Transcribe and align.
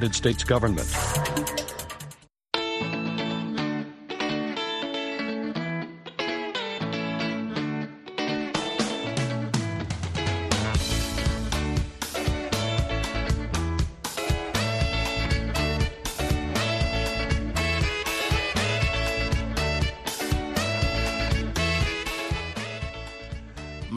United 0.00 0.16
States 0.16 0.44
government. 0.44 1.79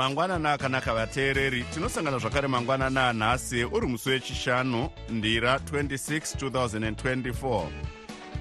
Mangwanana 0.04 0.54
akanaka 0.54 0.94
vateereri. 0.94 1.64
Tinosangana 1.74 2.18
zvakare 2.18 2.48
mangwanana 2.48 3.10
anhasi 3.10 3.64
uri 3.64 3.88
musi 3.88 4.10
wechishanu 4.10 4.90
ndira 5.10 5.58
26 5.58 6.50
2024 6.50 7.68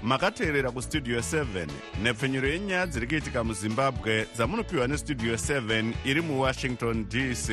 makateerera 0.02 0.70
kustudio 0.70 1.18
7 1.18 1.66
nhepfenyuro 2.02 2.48
yenyaya 2.48 2.86
dziri 2.86 3.06
kuitika 3.06 3.44
muzimbabwe 3.44 4.26
dzamunopiwa 4.34 4.88
nestudio 4.88 5.34
7 5.34 5.92
iri 6.04 6.20
muwashington 6.20 7.08
dc 7.08 7.50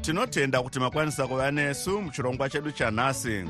tinotenda 0.00 0.62
kuti 0.62 0.80
makwanisa 0.80 1.26
kuva 1.26 1.50
nesu 1.50 2.02
muchirongwa 2.02 2.50
chedu 2.50 2.70
chanhasi. 2.70 3.44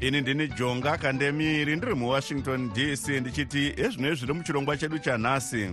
Ini 0.00 0.20
ndini 0.20 0.48
jonga 0.48 0.98
kandemiri 0.98 1.76
ndiri 1.76 1.94
muwashington 1.94 2.70
dc 2.72 3.08
ndichiti 3.08 3.74
ezvino 3.76 4.14
zviri 4.14 4.32
muchirongwa 4.32 4.76
chedu 4.76 4.98
chanhasi. 4.98 5.68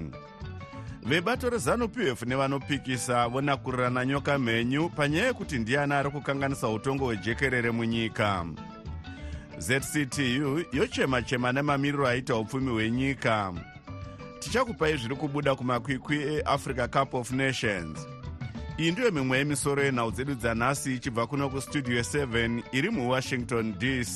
Vebato 1.03 1.49
rezanup 1.49 1.97
f 1.97 2.21
nevanopikisa 2.21 3.27
vonakurirana 3.27 4.05
nyoka 4.05 4.39
mhenyu 4.39 4.89
panyaya 4.89 5.27
yekuti 5.27 5.59
ndiani 5.59 5.93
ari 5.93 6.09
kukanganisa 6.09 6.69
utongo 6.69 7.05
hwejekerere 7.05 7.71
munyika. 7.71 8.45
Zctu 9.57 10.65
yochema-chema 10.73 11.51
nemamiriro 11.51 12.07
aita 12.07 12.35
upfumi 12.35 12.71
hwenyika. 12.71 13.53
Tichakupai 14.39 14.97
zviri 14.97 15.15
kubuda 15.15 15.55
kumakwikwi 15.55 16.17
eafrica 16.17 16.87
cup 16.87 17.13
of 17.13 17.31
nations 17.31 18.16
iyi 18.81 18.89
ndiyo 18.91 19.09
mimwe 19.17 19.35
yemisoro 19.41 19.79
yenhau 19.85 20.09
dzedu 20.13 20.33
dzanhasi 20.41 20.89
ichibva 20.97 21.23
kuno 21.29 21.45
kustudio 21.53 21.99
7 22.01 22.63
iri 22.77 22.89
muwashington 22.95 23.65
dc 23.81 24.15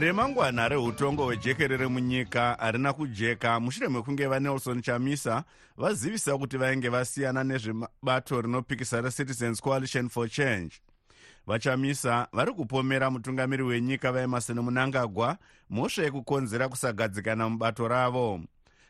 remangwana 0.00 0.68
reutongo 0.68 1.24
hwejekerere 1.24 1.86
munyika 1.86 2.56
harina 2.60 2.92
kujeka. 2.92 3.60
Mushure 3.60 3.88
mekunge 3.88 4.26
vanelson 4.26 4.82
chamisa 4.82 5.44
vazivisa 5.76 6.38
kuti 6.38 6.56
vainge 6.58 6.88
vasiyana 6.88 7.44
nezvebato 7.44 8.40
rinopikisa 8.42 9.00
recitizens 9.00 9.60
coalition 9.62 10.08
for 10.08 10.28
change 10.28 10.80
vachamisa 11.46 12.28
vari 12.32 12.52
kupomera 12.52 13.10
mutungamiri 13.10 13.62
wenyika 13.62 14.12
vaemarson 14.12 14.60
munangagwa 14.60 15.38
mhosva 15.70 16.02
yekukonzera 16.02 16.68
kusagadzikana 16.68 17.48
mubato 17.48 17.88
ravo. 17.88 18.40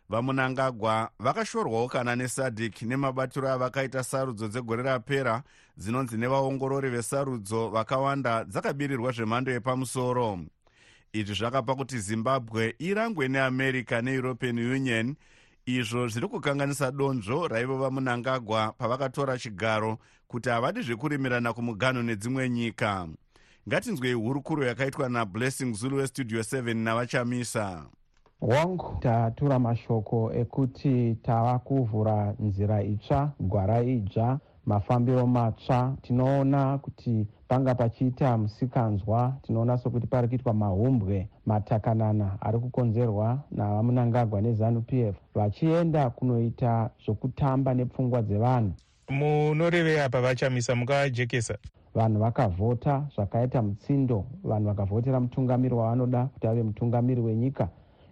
Vamunangagwa 0.09 1.11
vakashorwawo 1.19 1.89
kana 1.89 2.17
nesadhik 2.17 2.83
nemabatiro 2.83 3.49
avakaita 3.49 4.05
sarudzo 4.05 4.49
dzegore 4.49 4.83
rapera 4.83 5.43
dzinonzi 5.77 6.17
nevaongorori 6.17 6.91
vesarudzo 6.91 7.69
vakawanda 7.69 8.45
dzakabirirwa 8.45 9.13
zvemhando 9.13 9.53
yepamusoro. 9.53 10.39
Izvi 11.13 11.35
zvakapa 11.35 11.75
kuti 11.75 11.99
zimbabwe 11.99 12.75
irangwe 12.79 13.29
neamerica 13.29 14.03
neeuropean 14.03 14.59
union 14.59 15.17
izvo 15.67 16.09
zviri 16.09 16.29
kukanganisa 16.29 16.91
donzvo 16.91 17.49
raivo 17.49 17.79
vamunangagwa 17.79 18.73
pavakatora 18.73 19.39
chigaro 19.39 19.99
kuti 20.29 20.49
havadi 20.49 20.83
zvekurimirana 20.83 21.53
kumuganho 21.53 22.03
nedzimwe 22.03 22.49
nyika. 22.49 23.09
Ngatinzwei 23.69 24.13
hurukuro 24.13 24.65
yakaitwa 24.65 25.09
nablessing 25.09 25.73
zulu 25.75 25.97
westudio 25.97 26.41
7 26.41 26.75
navachamisa. 26.75 27.87
Wangu 28.41 28.97
tatura 29.01 29.59
mashoko 29.59 30.33
ekuti 30.35 31.15
tava 31.23 31.59
kuvhura 31.59 32.35
nzira 32.41 32.83
itsva 32.83 33.33
gwara 33.41 33.83
idzva 33.83 34.39
mafambiro 34.67 35.27
matsva. 35.27 35.97
Tinoona 36.03 36.79
kuti 36.79 37.27
panga 37.49 37.75
pachiita 37.75 38.39
musikanzwa 38.39 39.37
tinoona 39.43 39.79
sokuti 39.79 40.07
pari 40.07 40.29
kuitwa 40.29 40.55
mahumbwe 40.55 41.29
matakanana 41.47 42.39
ari 42.41 42.59
kukonzerwa 42.59 43.39
navamunangagwa 43.51 44.41
nezanup 44.41 44.93
f 44.93 45.17
vachienda 45.35 46.11
kunoita 46.11 46.91
zvokutamba 47.05 47.75
nepfungwa 47.75 48.23
dzevanhu 48.23 48.73
munorevei 49.09 49.99
apa 50.01 50.21
vachamisa 50.21 50.75
mungavajekesa 50.75 51.59
vanhu 51.97 52.21
vakavhota 52.21 53.09
zvakaita 53.15 53.63
mutsindo. 53.63 54.25
Vanhu 54.45 54.67
vakavhotera 54.67 55.21
mutungamiri 55.21 55.75
wavanoda 55.75 56.25
kuti 56.27 56.47
ave 56.47 56.63
mutungamiri 56.63 57.21
wenyika. 57.21 57.69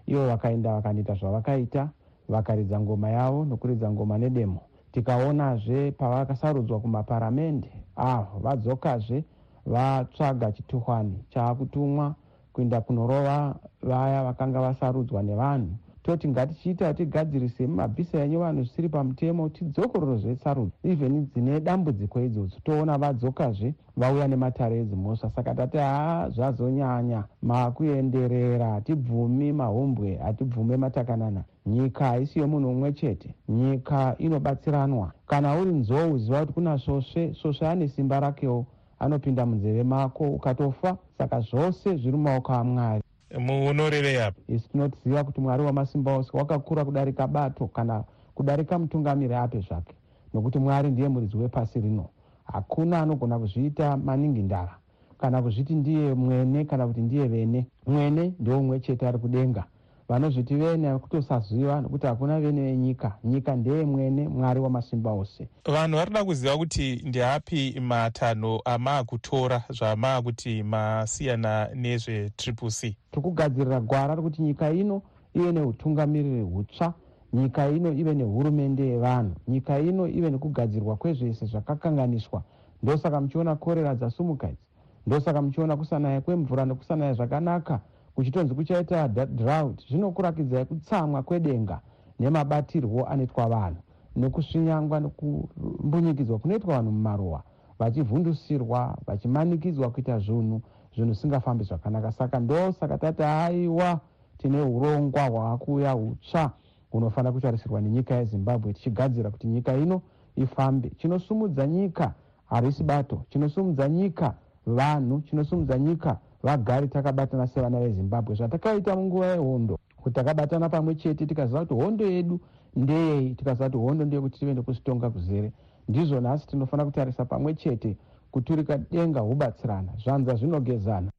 Ivo 0.07 0.27
vakaenda 0.27 0.73
vakandoita 0.73 1.15
zvavakaita 1.15 1.89
vakaridza 2.29 2.81
ngoma 2.81 3.11
yavo 3.11 3.45
nokuridza 3.45 3.91
ngoma 3.91 4.19
nedemo. 4.19 4.61
Tikaonazve 4.93 5.91
pavakasarudzwa 5.91 6.81
kumaparamende 6.81 7.71
avo 7.97 8.39
vadzokazve 8.39 9.25
vatsvaga 9.67 10.53
chituhwani 10.53 11.25
chaakutumwa 11.29 12.15
kuenda 12.53 12.81
kunorova 12.81 13.55
vaya 13.83 14.25
vakanga 14.25 14.61
vasarudzwa 14.61 15.23
nevanhu 15.23 15.77
toti 16.05 16.29
ngatichiita 16.29 16.95
tigadzirise 16.95 17.67
mumabhisa 17.67 18.19
enyu 18.19 18.39
vanhu 18.41 18.63
zvisiri 18.63 18.89
pamutemo 18.89 19.49
tidzokororozve 19.49 20.37
sarudzo. 20.37 20.77
Even 20.83 21.27
dzine 21.27 21.61
dambudziko 21.61 22.21
idzodzo 22.21 22.57
toona 22.65 22.99
vadzokazve 22.99 23.75
vauya 23.97 24.29
nematare 24.29 24.77
edzimhosva. 24.81 25.31
Saka 25.31 25.55
tati 25.55 25.77
haa 25.79 26.29
zvazonyanya. 26.29 27.25
Makuenderera 27.43 28.67
hatibvumi 28.67 29.53
mahombwe 29.53 30.17
hatibvume 30.17 30.77
matakanana. 30.77 31.45
Nyika 31.67 32.05
haisi 32.05 32.39
yomunhu 32.39 32.71
umwe 32.71 32.93
chete. 32.93 33.35
Nyika 33.49 34.15
inobatsiranwa. 34.19 35.13
Kana 35.27 35.59
uri 35.59 35.73
nzou 35.73 36.19
ziva 36.19 36.41
kuti 36.41 36.53
kuna 36.53 36.79
svosve 36.79 37.35
svosve 37.35 37.69
ane 37.69 37.89
simba 37.89 38.21
rakewo. 38.21 38.67
Anopinda 38.99 39.47
munzeve 39.47 39.83
mako 39.85 40.25
ukatofa. 40.25 40.97
Saka 41.19 41.41
zvose 41.41 41.97
zviri 41.97 42.17
mumaoko 42.17 42.53
amwari 42.53 43.03
munorevei 43.39 44.17
apa? 44.17 44.41
Isi 44.49 44.69
tinotiziva 44.69 45.25
kuti 45.25 45.41
mwari 45.41 45.63
wamasimba 45.63 46.17
ose 46.17 46.31
wakakura 46.33 46.85
kudarika 46.85 47.27
bato 47.27 47.67
kana 47.67 48.05
kudarika 48.35 48.79
mutungamiri 48.79 49.35
ape 49.35 49.61
zvake. 49.61 49.95
Nokuti 50.35 50.59
mwari 50.59 50.91
ndiye 50.91 51.09
muridzi 51.09 51.37
wepasi 51.37 51.81
rino. 51.81 52.09
Hakuna 52.45 53.03
anogona 53.03 53.39
kuzviita 53.39 53.97
maningi 53.97 54.43
ndara. 54.43 54.77
Kana 55.19 55.43
kuzviti 55.43 55.75
ndiye 55.75 56.15
mwene 56.15 56.65
kana 56.65 56.87
kuti 56.87 57.01
ndiye 57.01 57.29
vene. 57.29 57.67
Mwene 57.87 58.33
ndeumwe 58.41 58.81
chete 58.81 59.09
ari 59.09 59.19
kudenga 59.19 59.65
vanozviti 60.09 60.55
vene 60.55 60.99
kutosaziva 60.99 61.81
nokuti 61.81 62.07
hakuna 62.07 62.41
vene 62.41 62.63
venyika. 62.63 63.13
Nyika 63.25 63.57
ndeye 63.57 63.85
mwene 63.85 64.29
mwari 64.29 64.61
wamasimba 64.61 65.13
ose. 65.13 65.49
Vanhu 65.67 65.97
vari 65.97 66.11
kuda 66.11 66.25
kuziva 66.25 66.57
kuti 66.57 67.03
ndeapi 67.05 67.81
matanho 67.81 68.63
amaakutora 68.65 69.63
zvamaakuti 69.71 70.63
masiyana 70.63 71.69
nezvetriple 71.75 72.71
c? 72.71 72.97
Tiri 73.11 73.23
kugadzirira 73.23 73.81
gwara 73.81 74.15
rekuti 74.15 74.43
nyika 74.43 74.71
ino 74.71 75.03
ive 75.35 75.53
neutungamiriri 75.53 76.43
hutsva 76.43 76.95
nyika 77.33 77.69
ino 77.69 77.93
ive 77.93 78.15
nehurumende 78.15 78.87
yevanhu 78.87 79.35
nyika 79.49 79.79
ino 79.79 80.09
ive 80.09 80.31
nekugadzirwa 80.31 80.97
kwezvese 80.97 81.47
zvakakanganiswa. 81.47 82.43
Ndosaka 82.83 83.21
muchiona 83.21 83.57
korera 83.57 83.95
dzasumuka 83.95 84.47
idzi. 84.49 84.59
Ndosaka 85.07 85.43
muchiona 85.43 85.77
kusanaya 85.77 86.21
kwemvura 86.21 86.65
nekusanaya 86.65 87.13
zvakanaka 87.13 87.81
kuchitonzi 88.15 88.55
kuchaita 88.55 89.09
drought 89.09 89.89
zvinokurakidzai 89.89 90.65
kutsamwa 90.65 91.23
kwedenga 91.23 91.81
nemabatirwo 92.21 93.07
anoitwa 93.07 93.47
vanhu 93.49 93.81
nekusvinyangwa 94.17 95.01
nekumbunyikidzwa 95.01 96.39
kunoitwa 96.39 96.77
vanhu 96.77 96.93
mumaruwa 96.93 97.43
vachivhundusirwa 97.79 98.99
vachimanikidzwa 99.07 99.91
kuita 99.91 100.19
zvinhu 100.19 100.63
zvinhu 100.95 101.13
zvisingafambi 101.13 101.65
zvakanaka. 101.65 102.13
Saka 102.13 102.41
ndosaka 102.41 102.99
tati 102.99 103.23
aiwa 103.23 104.01
tine 104.39 104.61
urongwa 104.63 105.23
hwaakuuya 105.29 105.93
hutsva 105.93 106.51
hunofanira 106.91 107.33
kutarisirwa 107.33 107.81
nenyika 107.81 108.15
yezimbabwe 108.15 108.73
tichigadzira 108.73 109.31
kuti 109.31 109.47
nyika 109.47 109.77
ino 109.77 110.03
ifambe. 110.37 110.91
Chinosumudza 110.91 111.67
nyika 111.67 112.15
harisi 112.47 112.85
bato. 112.85 113.23
Chinosumudza 113.29 113.89
nyika 113.89 114.35
vanhu. 114.67 115.21
Chinosumudza 115.21 115.79
nyika 115.79 116.19
vagare 116.45 116.87
takabatana 116.89 117.47
sevana 117.47 117.81
vezimbabwe. 117.81 118.35
Zvatakaita 118.35 118.97
munguva 118.97 119.27
yehondo 119.27 119.79
kuti 119.97 120.15
takabatana 120.15 120.69
pamwe 120.69 120.95
chete 120.95 121.27
tikaziva 121.27 121.61
kuti 121.61 121.75
hondo 121.75 122.07
yedu 122.07 122.41
ndeyei 122.77 123.35
tikaziva 123.35 123.65
kuti 123.65 123.79
hondo 123.79 124.05
ndeyekuti 124.05 124.39
tive 124.39 124.55
nekuzitonga 124.55 125.11
kuzere. 125.11 125.53
Ndizvo 125.89 126.21
nhasi 126.21 126.47
tinofanira 126.47 126.85
kutarisa 126.85 127.25
pamwe 127.25 127.55
chete 127.55 127.97
kuturika 128.31 128.79
denga 128.79 129.21
hubatsirana 129.21 129.93
zvanza 130.05 130.35
zvinogezana. 130.35 131.11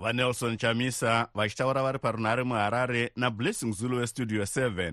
Vanelson 0.00 0.56
chamisa 0.56 1.28
vachitaura 1.34 1.82
vari 1.82 1.98
parunhare 1.98 2.42
muharare 2.44 3.10
nablessing 3.16 3.72
zulu 3.72 3.96
westudio 3.96 4.42
7 4.42 4.92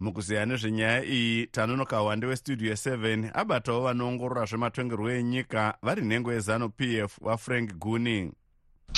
mukuziya 0.00 0.46
nezvenyaya 0.46 1.04
iyi 1.04 1.46
tanonoka 1.46 2.02
wande 2.02 2.26
westudio 2.26 2.72
7 2.72 3.30
abatawo 3.34 3.80
vanoongorora 3.80 4.44
zvematongerwo 4.44 5.10
enyika 5.10 5.74
vari 5.82 6.02
nhengo 6.02 6.32
yezanup 6.32 6.80
f 6.80 7.18
wafrank 7.20 7.74
guni 7.74 8.32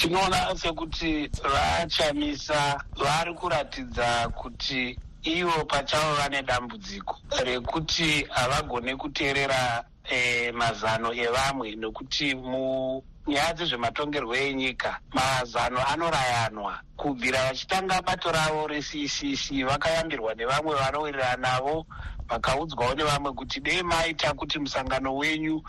tinoona 0.05 0.57
sekuti 0.57 1.31
vachamisa 1.53 2.85
vari 2.97 3.35
kuratidza 3.35 4.29
kuti 4.29 4.99
ivo 5.23 5.65
pachavo 5.65 6.15
vane 6.15 6.43
dambudziko 6.43 7.17
rekuti 7.45 8.27
havagone 8.31 8.97
kuteerera 8.97 9.85
e, 10.05 10.53
mazano 10.53 11.13
evamwe 11.15 11.77
nekuti 11.77 12.35
munyaya 12.35 13.55
dzezvematongerwo 13.57 14.37
enyika 14.37 15.01
mazano 15.13 15.81
anorayanwa. 15.89 16.81
Kubvira 16.97 17.49
vachitanga 17.49 18.03
bato 18.03 18.33
ravo 18.33 18.67
reccc 18.67 19.65
vakayambirwa 19.65 20.35
nevamwe 20.35 20.75
vanowirirana 20.75 21.37
navo 21.37 21.87
vakaudzwawo 22.29 22.95
nevamwe 22.95 23.33
kuti 23.33 23.61
dei 23.61 23.83
maita 23.83 24.35
kuti 24.35 24.59
musangano 24.59 25.17
wenyu 25.17 25.63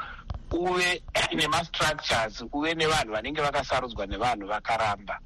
uve 0.56 1.04
nemastructures 1.38 2.44
uve 2.54 2.74
nevanhu 2.74 3.12
vanenge 3.14 3.42
vakasarudzwa 3.42 4.06
nevanhu 4.06 4.48
vakaramba. 4.48 5.20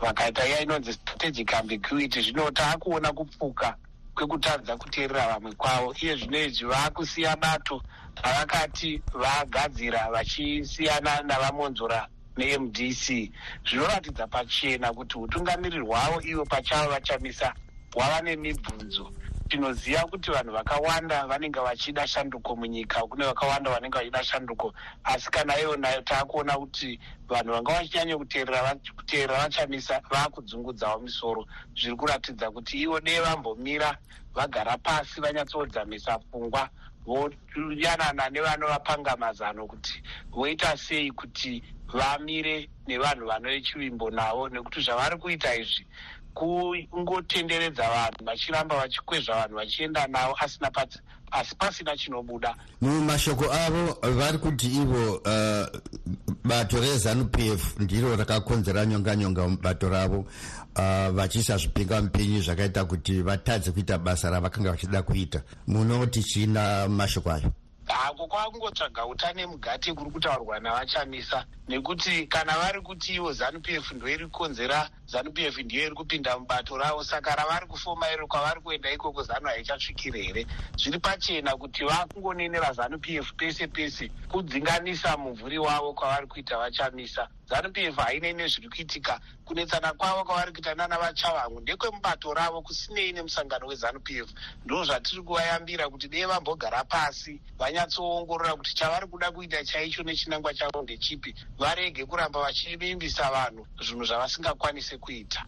Vakaita 0.00 0.46
iya 0.46 0.60
inonzi 0.60 0.92
strategic 0.92 1.54
ambiguity 1.54 2.20
zvino 2.20 2.50
taakuona 2.50 3.12
kupfuka 3.12 3.76
kwekutadza 4.14 4.76
kuteerera 4.76 5.28
vamwe 5.28 5.52
kwavo. 5.52 5.94
Iye 6.02 6.16
zvino 6.16 6.38
izvi 6.38 6.64
vaakusiya 6.64 7.36
bato 7.36 7.82
ravakati 8.22 9.02
vagadzira 9.12 10.10
vachisiyana 10.10 11.22
navamonzora 11.22 12.08
nemdc 12.36 13.30
zvinoratidza 13.66 14.26
pachena 14.26 14.92
kuti 14.92 15.18
utungamiriri 15.18 15.86
hwavo 15.86 16.20
ivo 16.22 16.44
pachavo 16.44 16.90
vachamisa 16.90 17.54
hwava 17.94 18.20
nemibvunzo 18.20 19.12
tinoziva 19.52 20.06
kuti 20.08 20.30
vanhu 20.30 20.52
vakawanda 20.52 21.26
vanenge 21.26 21.60
vachida 21.60 22.06
shanduko 22.06 22.56
munyika. 22.56 23.02
Kune 23.02 23.24
vakawanda 23.24 23.70
vanenge 23.70 23.98
vachida 23.98 24.24
shanduko. 24.24 24.72
Asi 25.04 25.30
kana 25.30 25.60
iyona 25.60 26.02
taakuona 26.02 26.56
kuti 26.56 26.98
vanhu 27.28 27.52
vanga 27.52 27.72
vachinyanya 27.72 28.18
kuteerera 28.18 29.42
vachamisa 29.42 30.00
vaakudzungudzawo 30.10 31.00
misoro. 31.00 31.46
Zviri 31.76 31.96
kuratidza 31.96 32.50
kuti 32.50 32.80
ivo 32.80 33.00
dee 33.00 33.20
vambomira 33.20 33.98
vagara 34.34 34.78
pasi 34.78 35.20
vanyatsodzamisa 35.20 36.18
pfungwa 36.18 36.70
voyanana 37.04 38.30
nevanovapanga 38.30 39.16
mazano 39.16 39.66
kuti 39.66 40.02
voita 40.30 40.76
sei 40.76 41.10
kuti 41.10 41.62
vamire 41.92 42.70
nevanhu 42.86 43.26
vanoechivimbo 43.26 44.10
navo. 44.10 44.48
Nekuti 44.48 44.80
zvavari 44.80 45.18
kuita 45.18 45.54
izvi 45.56 45.86
kungotenderedza 46.34 47.82
vanhu 47.82 48.24
vachiramba 48.24 48.76
vachikwezva 48.76 49.34
vanhu 49.34 49.56
vachienda 49.56 50.06
navo 50.06 50.36
asina 50.40 50.70
pati 50.70 50.98
asi 51.30 51.54
pasina 51.54 51.96
chinobuda. 51.96 52.54
Mumashoko 52.80 53.52
avo 53.52 53.98
vari 54.02 54.38
kuti 54.38 54.66
ivo 54.66 55.14
uh, 55.14 55.80
bato 56.44 56.80
rezanup 56.80 57.38
f 57.38 57.80
ndiro 57.80 58.16
rakakonzera 58.16 58.86
nyonganyonga 58.86 59.48
mubato 59.48 59.88
ravo 59.88 60.18
uh, 60.76 61.08
vachiisa 61.08 61.56
zvipinga 61.56 62.02
mupinyi 62.02 62.40
zvakaita 62.40 62.84
kuti 62.84 63.22
vatadze 63.22 63.70
kuita 63.70 63.98
basa 63.98 64.30
ravakanga 64.30 64.70
vachida 64.70 65.02
kuita. 65.02 65.42
Munoti 65.66 66.22
china 66.22 66.88
mashoko 66.88 67.30
ayo 67.30 67.52
hako 67.92 68.26
kwakungotsvaga 68.26 69.06
utane 69.06 69.46
mugati 69.46 69.92
kuri 69.92 70.10
kutaurwa 70.10 70.60
navachamisa. 70.60 71.44
Nekuti 71.68 72.26
kana 72.26 72.52
vari 72.58 72.80
kuti 72.80 73.14
ivo 73.14 73.32
zanup 73.32 73.68
f 73.68 73.92
ndoiri 73.92 74.24
kukonzera 74.26 74.90
zanup 75.06 75.38
f 75.38 75.58
ndiyo 75.58 75.86
iri 75.86 75.94
kupinda 75.94 76.38
mubato 76.38 76.76
ravo 76.78 77.04
saka 77.04 77.36
ravari 77.36 77.66
kufoma 77.66 78.10
iro 78.12 78.26
kwavari 78.26 78.60
kuenda 78.60 78.90
ikoko 78.92 79.22
zanu 79.22 79.46
haichasvikiri 79.46 80.22
here? 80.22 80.46
Zviri 80.76 80.98
pachena 80.98 81.56
kuti 81.56 81.84
vakungonenera 81.84 82.72
zanup 82.72 83.08
f 83.08 83.32
pese 83.36 83.66
pese 83.66 84.10
kudzinganisa 84.28 85.16
mumvuri 85.16 85.58
wavo 85.58 85.92
kwavari 85.92 86.26
kuita 86.26 86.58
vachamisa 86.58 87.28
zanup 87.52 87.76
f 87.78 87.96
haine 87.96 88.32
nezviri 88.32 88.68
kuitika. 88.68 89.20
Kunetsana 89.44 89.92
kwavo 89.92 90.24
kwavari 90.24 90.52
kuita 90.52 90.74
nana 90.74 90.98
vachavangu 90.98 91.60
ndekwemubato 91.60 92.34
ravo 92.34 92.62
kusinei 92.62 93.12
nemusangano 93.12 93.66
wezanup 93.66 94.10
f 94.10 94.32
ndo 94.64 94.84
zvatiri 94.84 95.22
kuvayambira 95.22 95.88
kuti 95.88 96.08
dee 96.08 96.26
vambogara 96.26 96.84
pasi. 96.84 97.40
Vanyatsoongorora 97.58 98.56
kuti 98.56 98.74
chavari 98.74 99.06
kuda 99.06 99.30
kuita 99.30 99.64
chaicho 99.64 100.02
nechinangwa 100.02 100.54
chavo 100.54 100.82
ndechipi. 100.82 101.34
Varege 101.58 102.06
kuramba 102.06 102.40
vachivimbisa 102.40 103.30
vanhu 103.30 103.66
zvinhu 103.80 104.04
zvavasingakwanisi 104.04 104.98
kuita. 104.98 105.44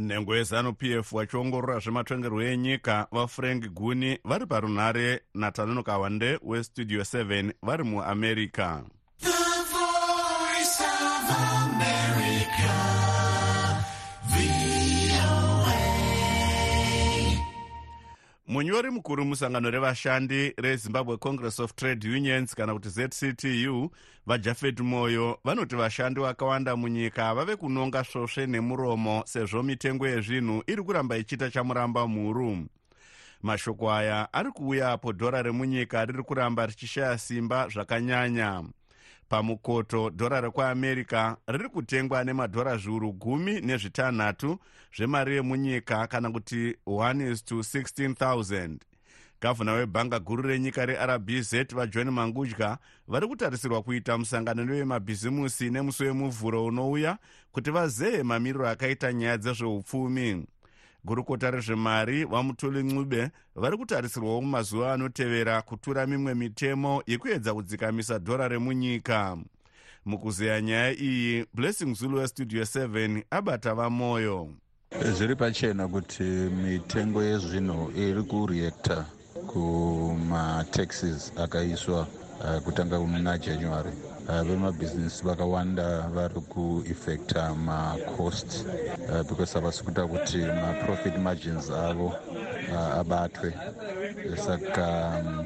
Nhengo 0.00 0.36
yezanup 0.36 0.82
f 0.82 1.12
vachiongorora 1.12 1.78
zvematongerwo 1.78 2.42
enyika 2.42 3.06
vafrank 3.12 3.68
guni 3.68 4.18
vari 4.24 4.46
parunhare 4.46 5.20
natanonoka 5.34 5.98
wande 5.98 6.38
westudio 6.42 7.02
7 7.02 7.52
vari 7.62 7.84
muamerica 7.84 8.82
munyori 18.52 18.90
mukuru 18.90 19.24
musangano 19.24 19.70
revashandi 19.70 20.54
rezimbabwe 20.56 21.16
congress 21.16 21.60
of 21.60 21.74
trade 21.74 22.08
unions 22.08 22.54
kana 22.54 22.74
kuti 22.74 22.88
zctu 22.88 23.90
vajafet 24.26 24.80
moyo 24.80 25.38
vanoti 25.44 25.76
vashandi 25.76 26.20
vakawanda 26.20 26.76
munyika 26.76 27.34
vave 27.34 27.56
kunonga 27.56 28.04
svosve 28.04 28.46
nemuromo 28.46 29.22
sezvo 29.26 29.62
mitengo 29.62 30.08
yezvinhu 30.08 30.62
iri 30.66 30.82
kuramba 30.82 31.16
ichiita 31.16 31.50
chamuramba 31.50 32.08
mhuru. 32.08 32.66
Mashoko 33.42 33.92
aya 33.92 34.32
ari 34.32 34.50
kuuya 34.50 34.92
apo 34.92 35.12
dhora 35.12 35.42
remunyika 35.42 36.04
riri 36.04 36.22
kuramba 36.22 36.66
richishaya 36.66 37.18
simba 37.18 37.68
zvakanyanya 37.68 38.62
pamukoto 39.32 40.10
dhora 40.10 40.40
rekuamerica 40.40 41.36
riri 41.46 41.68
kutengwa 41.68 42.24
nemadhora 42.24 42.76
zviuru 42.76 43.12
gumi 43.12 43.60
nezvitanhatu 43.60 44.58
zvemari 44.96 45.34
yemunyika 45.36 46.06
kana 46.06 46.30
kuti 46.30 46.76
1 46.86 47.32
is 47.32 47.44
to 47.44 47.54
16000 47.54 48.76
gavhuna 49.40 49.72
webhanga 49.72 50.18
guru 50.18 50.42
renyika 50.42 50.86
rerbz 50.86 51.54
vajohn 51.74 52.10
mangudya 52.10 52.78
vari 53.08 53.26
kutarisirwa 53.26 53.82
kuita 53.82 54.18
musangano 54.18 54.64
nevemabhizimusi 54.64 55.70
nemusi 55.70 56.04
wemuvhuro 56.04 56.64
unouya 56.64 57.18
kuti 57.52 57.70
vazehe 57.70 58.22
mamiriro 58.22 58.68
akaita 58.68 59.12
nyaya 59.12 59.38
dzezveupfumi 59.38 60.46
gurukota 61.04 61.50
rezvemari 61.50 62.24
vamutuli 62.24 62.82
ncube 62.82 63.30
vari 63.54 63.76
kutarisirwawo 63.76 64.40
mumazuva 64.40 64.92
anotevera 64.92 65.62
kutura 65.62 66.06
mimwe 66.06 66.34
mitemo 66.34 67.02
yekuedza 67.06 67.54
kudzikamisa 67.54 68.18
dhora 68.18 68.48
remunyika. 68.48 69.36
Mukuzeya 70.04 70.60
nyaya 70.60 70.92
iyi 70.92 71.46
blessing 71.54 71.94
zulu 71.94 72.18
westudio 72.18 72.62
7 72.62 73.22
abata 73.30 73.74
vamwoyo 73.74 74.48
zviri 75.00 75.36
pachena 75.36 75.88
kuti 75.88 76.22
mitengo 76.62 77.22
yezvinhu 77.22 77.90
iri 77.96 78.22
kureacta 78.22 79.06
kumataxes 79.46 81.32
akaiswa 81.36 82.06
uh, 82.40 82.62
kutanga 82.64 82.98
muna 82.98 83.38
january 83.38 83.92
uh, 84.28 84.42
vemabhizinesi 84.42 85.24
vakawanda 85.24 86.00
vari 86.00 86.34
kueffecta 86.40 87.54
macost 87.54 88.64
uh, 89.10 89.22
because 89.28 89.54
havasi 89.54 89.84
kuita 89.84 90.06
kuti 90.06 90.38
maprofit 90.38 91.18
margins 91.18 91.70
avo 91.70 92.06
uh, 92.06 92.94
abatwe. 92.98 93.52
Saka 94.46 95.12
um, 95.20 95.38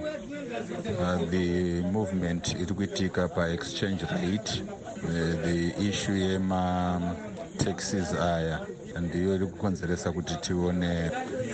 uh, 1.01 1.31
the 1.31 1.83
movement 1.93 2.53
iri 2.55 2.75
kuitika 2.75 3.29
paexchange 3.29 4.05
rate 4.07 4.63
uh, 5.05 5.43
the 5.45 5.75
issue 5.89 6.17
yemataxes 6.19 8.13
aya 8.21 8.61
ndiyo 9.01 9.35
iri 9.35 9.47
kukonzeresa 9.47 10.13
kuti 10.13 10.35
tione 10.37 11.11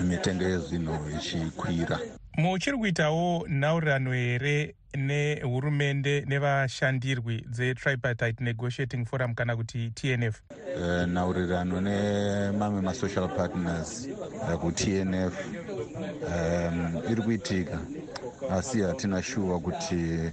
mitengo 0.08 0.44
yezvinhu 0.44 1.10
ichikwira 1.18 1.98
muchiri 2.36 2.78
kuitawo 2.78 3.46
nhaurirano 3.48 4.12
here 4.12 4.74
nehurumende 4.94 6.24
nevashandirwi 6.28 7.44
dzetripartite 7.50 8.44
negotiating 8.44 9.04
forum 9.04 9.34
kana 9.34 9.56
kuti 9.56 9.90
tnf 9.90 10.40
uh, 10.50 11.08
nhaurirano 11.08 11.80
nemamwe 11.80 12.80
masocial 12.80 13.28
partners 13.28 14.08
uh, 14.42 14.54
kutnf 14.54 15.34
um, 16.28 17.02
iri 17.10 17.22
kuitika 17.22 17.78
asi 18.50 18.80
hatina 18.80 19.22
shuwa 19.22 19.60
kuti 19.60 20.30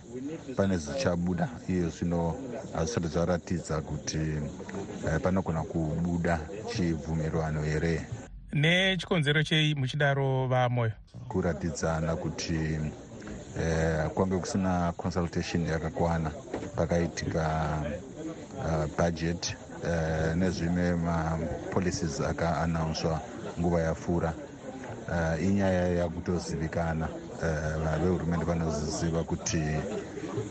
pane 0.56 0.78
zvichabuda 0.78 1.50
iye 1.70 1.90
zvino 1.90 2.36
hazvisati 2.74 3.08
zvaratidza 3.08 3.82
kuti 3.82 4.18
uh, 5.04 5.22
panogona 5.22 5.64
kubuda 5.64 6.40
chibvumirwano 6.76 7.62
here 7.62 8.02
nechikonzero 8.54 9.44
chei 9.44 9.76
muchidaro 9.76 10.48
vamoyo? 10.48 10.92
Kuratidzana 11.28 12.16
kuti 12.16 12.80
uh, 13.56 14.12
kwange 14.14 14.38
kusina 14.38 14.94
consultation 14.98 15.66
yakakwana 15.66 16.32
pakaitika 16.76 17.84
uh, 18.58 18.86
budget 18.98 19.56
uh, 19.84 20.36
nezvimwe 20.36 20.96
mapolicies 20.96 22.22
akaanaunswa 22.22 23.22
nguva 23.60 23.82
yapfuura 23.82 24.34
uh, 25.08 25.44
inyaya 25.44 25.88
yakutozivikana 25.88 27.08
uh, 27.08 28.04
vehurumende 28.04 28.46
vanoziziva 28.46 29.24
kuti 29.24 29.64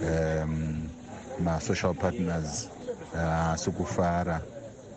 um, 0.02 0.88
masocial 1.44 1.94
partners 1.94 2.68
haasi 3.14 3.70
uh, 3.70 3.76
kufara 3.76 4.40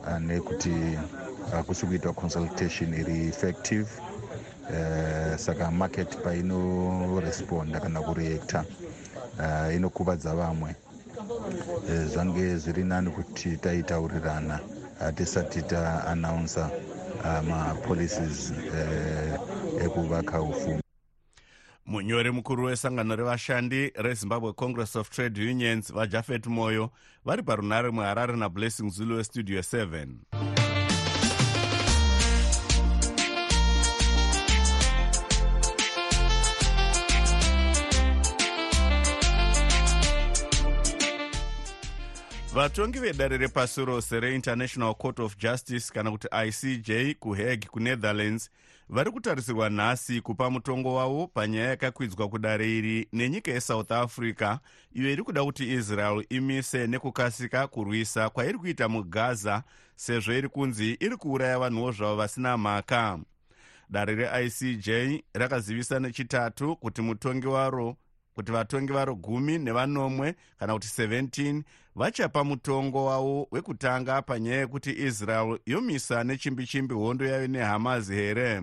uh, 0.07 0.19
nekuti 0.19 0.73
hakusi 1.51 1.83
uh, 1.85 1.89
kuitwa 1.89 2.13
consultation 2.13 2.93
iri 2.93 3.27
effective 3.27 3.87
uh, 4.69 5.35
saka 5.35 5.71
market 5.71 6.17
painoresponda 6.23 7.79
kana 7.79 8.01
kureacta 8.01 8.65
uh, 9.39 9.75
inokuvadza 9.75 10.35
vamwe. 10.35 10.75
Uh, 11.87 12.05
zvange 12.05 12.55
zviri 12.55 12.83
nani 12.83 13.09
kuti 13.09 13.57
taitaurirana 13.57 14.59
hatisati 14.99 15.61
taanaunsa 15.61 16.69
uh, 17.19 17.47
mapolicies 17.49 18.51
uh, 18.51 19.85
ekuvaka 19.85 20.41
ufumi 20.41 20.81
munyori 21.85 22.31
mukuru 22.31 22.65
wesangano 22.65 23.15
revashandi 23.15 23.91
rezimbabwe 23.95 24.53
congress 24.53 24.95
of 24.95 25.09
trade 25.09 25.41
unions 25.41 25.93
vajafet 25.93 26.47
moyo 26.47 26.89
vari 27.25 27.43
parunare 27.43 27.89
muharare 27.89 28.35
nablessing 28.35 28.89
zulu 28.89 29.15
westudio 29.15 29.59
7 29.59 30.60
vatongi 42.53 42.99
vedare 42.99 43.37
repasi 43.37 43.85
rose 43.85 44.19
reinternational 44.19 44.93
court 44.95 45.19
of 45.19 45.37
justice 45.37 45.91
kana 45.93 46.11
kuti 46.11 46.27
icj 46.47 47.15
kuhague 47.19 47.67
kunetherlands 47.71 48.49
vari 48.89 49.11
kutarisirwa 49.11 49.69
nhasi 49.69 50.21
kupa 50.21 50.49
mutongo 50.49 50.95
wavo 50.95 51.27
panyaya 51.27 51.69
yakakwidzwa 51.69 52.29
kudare 52.29 52.77
iri 52.77 53.07
nenyika 53.13 53.51
yesouth 53.51 53.91
africa 53.91 54.57
iyo 54.93 55.11
iri 55.11 55.23
kuda 55.23 55.43
kuti 55.43 55.73
israel 55.73 56.25
imise 56.29 56.87
nekukasika 56.87 57.67
kurwisa 57.67 58.29
kwairi 58.29 58.57
kuita 58.57 58.89
mugaza 58.89 59.63
sezvo 59.95 60.33
iri 60.33 60.49
kunzi 60.49 60.97
iri 60.99 61.17
kuuraya 61.17 61.59
vanhuwo 61.59 61.91
zvavo 61.91 62.15
vasina 62.15 62.57
mhaka. 62.57 63.19
Dare 63.89 64.15
reicj 64.15 64.89
rakazivisa 65.33 65.99
nechitatu 65.99 66.75
kuti 66.75 67.01
mutongi 67.01 67.47
waro 67.47 67.95
kuti 68.35 68.51
vatongi 68.51 68.93
varo 68.93 69.15
gumi 69.15 69.57
nevanomwe 69.57 70.35
kana 70.59 70.73
kuti 70.73 70.87
17 70.87 71.61
vachapa 71.95 72.43
mutongo 72.43 73.05
wavo 73.05 73.47
wekutanga 73.51 74.21
panyaya 74.21 74.57
yekuti 74.59 74.91
israel 74.91 75.59
yomisa 75.65 76.23
nechimbi 76.23 76.67
chimbi 76.67 76.95
hondo 76.95 77.25
yayo 77.25 77.47
nehamazi 77.47 78.15
here. 78.15 78.61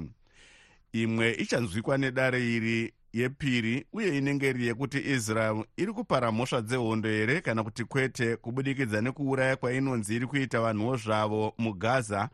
Imwe 0.92 1.32
ichanzwikwa 1.34 1.98
nedare 1.98 2.54
iri 2.56 2.92
yepiri 3.12 3.86
uye 3.92 4.18
inenge 4.18 4.50
iri 4.50 4.66
yekuti 4.66 4.98
israel 4.98 5.64
iri 5.76 5.92
kupara 5.92 6.32
mhosva 6.32 6.60
dzehondo 6.62 7.08
here 7.08 7.40
kana 7.40 7.64
kuti 7.64 7.84
kwete 7.84 8.36
kubudikidza 8.36 9.00
nekuuraya 9.00 9.56
kwainonzi 9.56 10.16
iri 10.16 10.26
kuita 10.26 10.60
vanhuwo 10.60 10.96
zvavo 10.96 11.54
mugaza. 11.58 12.28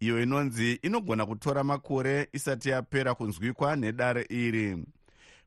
Iyo 0.00 0.22
inonzi 0.22 0.72
inogona 0.72 1.26
kutora 1.26 1.64
makore 1.64 2.28
isati 2.32 2.68
yapera 2.68 3.14
kunzwikwa 3.14 3.76
nedare 3.76 4.26
iri 4.28 4.84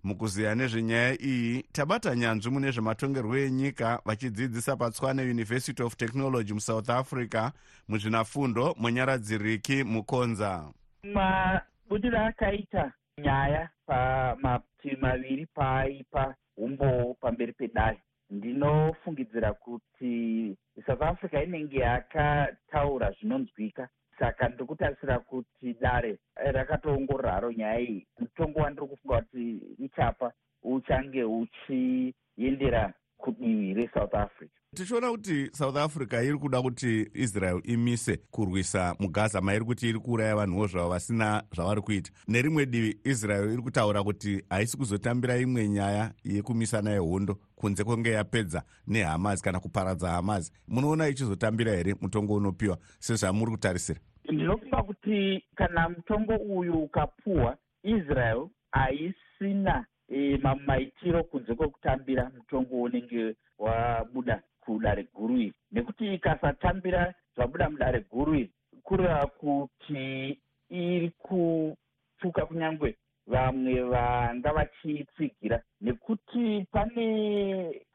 mukuziya 0.08 0.56
nezvenyaya 0.56 1.22
iyi 1.22 1.64
tabata 1.72 2.16
nyanzvi 2.16 2.50
mune 2.52 2.72
zvematongerwo 2.72 3.38
enyika 3.38 4.00
vachidzidzisa 4.06 4.76
patswane 4.76 5.22
university 5.22 5.84
of 5.84 5.96
technology 5.96 6.54
musouth 6.54 6.90
africa 6.90 7.52
muzvinafundo 7.88 8.76
munyaradziriki 8.80 9.84
mukonza. 9.84 10.72
Mabudiro 11.04 12.20
akaita 12.20 12.92
nyaya 13.18 13.70
pamativi 13.86 14.96
maviri 15.02 15.46
paaipa 15.46 16.36
umbowo 16.58 17.14
pamberi 17.14 17.54
pedare. 17.54 18.00
Ndinofungidzira 18.30 19.54
kuti 19.54 20.56
south 20.86 21.02
africa 21.02 21.44
inenge 21.44 21.80
yakataura 21.80 23.12
zvinonzwika 23.12 23.90
saka 24.20 24.48
ndiri 24.50 24.66
kutarisira 24.66 25.20
kuti 25.20 25.74
dare 25.82 26.18
rakatoongorora 26.36 27.32
haro 27.32 27.52
nyaya 27.52 27.80
iyi. 27.80 28.08
Mutongo 28.20 28.60
wandiri 28.60 28.88
kufunga 28.88 29.22
kuti 29.22 29.60
ichapa 29.80 30.32
uchange 30.64 31.24
uchiendera 31.24 32.94
kudivi 33.18 33.74
resouth 33.74 34.14
africa 34.16 34.57
tichiona 34.76 35.12
kuti 35.12 35.50
south 35.54 35.78
africa 35.78 36.14
iri 36.24 36.38
kuda 36.38 36.62
kuti 36.62 37.10
israel 37.14 37.62
imise 37.64 38.18
kurwisa 38.32 38.96
mugaza 39.00 39.42
mairi 39.42 39.66
kuti 39.66 39.90
iri 39.90 40.00
kuuraya 40.00 40.36
vanhuwo 40.36 40.68
zvavo 40.68 40.90
vasina 40.90 41.44
zvavari 41.56 41.82
kuita. 41.82 42.12
Nerimwe 42.28 42.66
divi 42.66 43.00
israel 43.04 43.54
iri 43.54 43.62
kutaura 43.62 44.04
kuti 44.04 44.44
haisi 44.50 44.78
kuzotambira 44.78 45.38
imwe 45.38 45.68
nyaya 45.70 46.12
yekumisana 46.24 46.92
yehondo 46.92 47.36
kunze 47.56 47.84
kwenge 47.84 48.12
yapedza 48.12 48.64
nehamazi 48.88 49.44
kana 49.44 49.60
kuparadza 49.60 50.10
hamazi 50.10 50.52
munoona 50.68 51.08
ichizotambira 51.08 51.72
here 51.72 51.96
mutongo 52.02 52.34
unopiwa 52.36 52.78
sezvamuri 53.00 53.52
kutarisira? 53.52 54.00
Ndinofunga 54.26 54.84
kuti 54.84 55.44
kana 55.56 55.90
mutongo 55.90 56.36
uyu 56.36 56.74
ukapuhwa 56.74 57.58
israel 57.84 58.48
haisina 58.72 59.86
e, 60.10 60.38
mamwe 60.38 60.64
maitiro 60.66 61.24
kunze 61.24 61.54
kwekutambira 61.56 62.32
mutongo 62.38 62.82
unenge 62.82 63.36
wabuda 63.60 64.42
kudare 64.68 65.08
guru 65.16 65.38
iri 65.38 65.54
nekuti 65.72 66.14
ikasatambira 66.14 67.14
zvabuda 67.36 67.70
mudare 67.70 68.00
guru 68.12 68.36
iri 68.36 68.52
kureva 68.84 69.26
kuti 69.40 70.40
iri 70.70 71.10
kutuka 71.24 72.46
kunyange 72.46 72.96
vamwe 73.28 73.82
vanga 73.82 74.54
vachitsigira 74.54 75.58
nekuti 75.82 76.68
pane 76.72 77.08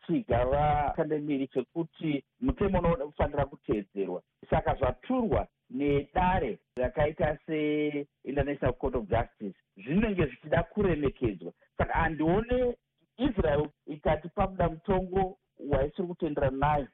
chigava 0.06 0.92
kandemiri 0.96 1.46
chekuti 1.48 2.24
mutemo 2.40 2.78
unofanira 2.78 3.46
kuteedzerwa. 3.46 4.22
Saka 4.50 4.74
zvaturwa 4.74 5.46
nedare 5.70 6.58
rakaita 6.76 7.38
seinternational 7.46 8.74
court 8.80 8.94
of 8.94 9.08
justice 9.08 9.56
zvinenge 9.76 10.26
zvichida 10.26 10.62
kuremekedzwa. 10.62 11.52
Saka 11.78 11.92
handione 11.92 12.76
israel 13.18 13.68
ikati 13.86 14.28
pakuda 14.28 14.68
mutongo 14.68 15.38
waisiri 15.82 16.08
kutenderana 16.08 16.56
nayo. 16.56 16.88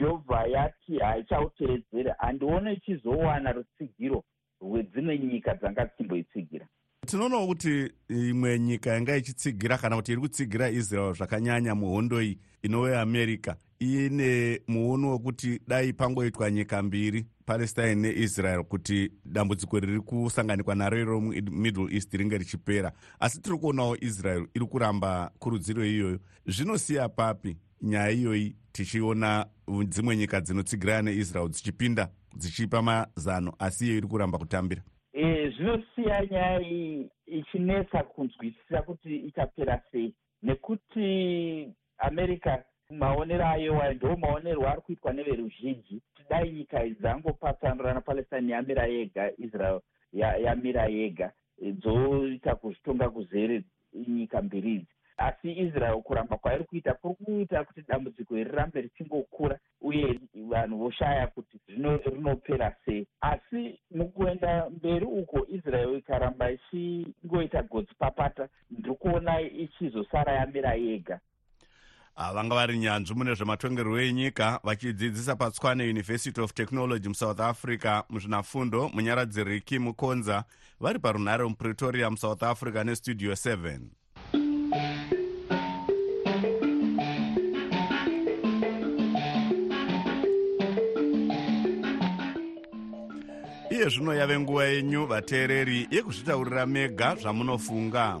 Yobva 0.00 0.46
yati 0.46 0.98
haichauteedzere 0.98 2.14
handione 2.18 2.72
ichizowana 2.72 3.52
rutsigiro 3.52 4.24
rwedzimwe 4.60 5.18
nyika 5.18 5.54
dzanga 5.54 5.84
dzichimboitsigira 5.84 6.66
tinoonawo 7.06 7.46
kuti 7.46 7.92
imwe 8.08 8.58
nyika 8.58 8.90
yanga 8.90 9.16
ichitsigira 9.16 9.78
kana 9.78 9.96
kuti 9.96 10.12
iri 10.12 10.20
kutsigira 10.20 10.70
israel 10.70 11.14
zvakanyanya 11.14 11.74
muhondo 11.74 12.22
iyi 12.22 12.38
inove 12.62 12.98
america. 12.98 13.54
Ine 13.78 14.60
muono 14.68 15.12
wekuti 15.12 15.60
dai 15.68 15.92
pangoitwa 15.92 16.50
nyika 16.50 16.82
mbiri 16.82 17.26
palestine 17.46 17.94
neisrael 17.94 18.64
kuti 18.64 19.12
dambudziko 19.24 19.80
riri 19.80 20.00
kusanganikwa 20.00 20.74
naro 20.74 20.98
iro 20.98 21.20
middle 21.20 21.94
east 21.94 22.14
ringe 22.14 22.38
richipera. 22.38 22.92
Asi 23.20 23.40
tiri 23.40 23.58
kuonawo 23.58 23.96
israel 24.00 24.46
iri 24.54 24.66
kuramba 24.66 25.30
kurudziro 25.38 25.84
iyoyo. 25.86 26.18
Zvinosiya 26.46 27.08
papi 27.08 27.56
nyaya 27.82 28.10
iyoyi 28.10 28.56
tichiona 28.72 29.46
dzimwe 29.88 30.16
nyika 30.16 30.40
dzinotsigirana 30.40 31.02
neisrael 31.02 31.48
dzichipinda 31.48 32.08
dzichipa 32.36 32.82
mazano 32.82 33.54
asi 33.58 33.86
iyo 33.86 33.96
iri 33.96 34.06
kuramba 34.06 34.38
kutambira. 34.38 34.82
E, 35.12 35.50
zvinosiya 35.50 36.26
nyaya 36.30 36.60
iyi 36.62 37.10
ichinetsa 37.26 38.02
kunzwisisa 38.02 38.82
kuti 38.82 39.16
ichapera 39.16 39.82
sei. 39.92 40.14
Nekuti 40.42 41.68
america 41.98 42.58
maonero 42.90 43.46
ayo 43.46 43.94
ndo 43.94 44.16
maonero 44.16 44.68
ari 44.68 44.80
kuitwa 44.80 45.12
neveruzhinji. 45.12 46.02
Tidai 46.16 46.50
nyika 46.52 46.88
dzangopatsanurana 46.88 48.00
palestine 48.00 48.52
yamira 48.52 48.86
yega 48.86 49.30
israel 49.38 49.80
yamira 50.12 50.86
yega 50.86 51.32
dzoita 51.62 52.54
kuzvitonga 52.54 53.10
kuzere 53.10 53.62
nyika 54.08 54.42
mbiri 54.42 54.74
idzi 54.74 54.86
asi 55.20 55.52
israel 55.52 56.02
kuramba 56.02 56.36
kwairi 56.36 56.64
kuita 56.64 56.94
kuri 56.94 57.14
kuita 57.24 57.64
kuti 57.64 57.82
dambudziko 57.88 58.38
iri 58.38 58.50
rirambe 58.50 58.80
richingokura 58.80 59.58
uye 59.80 60.20
vanhu 60.34 60.78
voshaya 60.78 61.26
kuti 61.26 61.58
rinopera 61.68 62.76
sei. 62.84 63.06
Asi 63.20 63.78
mukuenda 63.90 64.70
mberi 64.70 65.04
uko 65.04 65.46
israel 65.48 65.98
ikaramba 65.98 66.50
ichingoita 66.50 67.62
godzi 67.62 67.94
papata 67.98 68.48
ndiri 68.70 68.94
kuona 68.94 69.40
ichizosara 69.40 70.32
yamira 70.32 70.74
yega. 70.74 71.20
Vanga 72.34 72.54
vari 72.54 72.78
nyanzvi 72.78 73.14
mune 73.14 73.34
zvematongerwo 73.34 74.00
enyika 74.00 74.60
vachidzidzisa 74.64 75.36
patswane 75.36 75.90
university 75.90 76.40
of 76.40 76.52
technology 76.52 77.08
musouth 77.08 77.40
africa 77.40 78.02
muzvinafundo 78.08 78.88
munyaradziriki 78.94 79.78
mukonza 79.78 80.44
vari 80.80 80.98
parunhare 80.98 81.44
mupretoria 81.44 82.10
musouth 82.10 82.42
africa 82.42 82.84
nestudio 82.84 83.32
7 83.32 83.99
iye 93.80 93.88
zvino 93.88 94.14
yave 94.14 94.38
nguva 94.38 94.64
yenyu 94.64 95.06
vateereri 95.06 95.88
yekuzvitaurira 95.90 96.66
mega 96.66 97.14
zvamunofunga. 97.14 98.20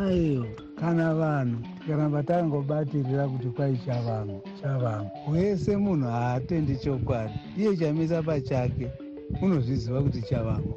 Aiyo 0.00 0.46
kana 0.80 1.14
vanhu 1.14 1.58
tikaramba 1.80 2.22
tangobatirira 2.22 3.28
kuti 3.28 3.48
kwai 3.48 3.76
chavamwe 3.86 4.40
chavamwe. 4.60 5.10
Wese 5.32 5.76
munhu 5.76 6.06
haatendi 6.06 6.76
chokwadi. 6.76 7.34
Iye 7.58 7.76
chamisa 7.76 8.22
pachake 8.22 8.90
unozviziva 9.42 10.02
kuti 10.02 10.22
chavamwe. 10.22 10.74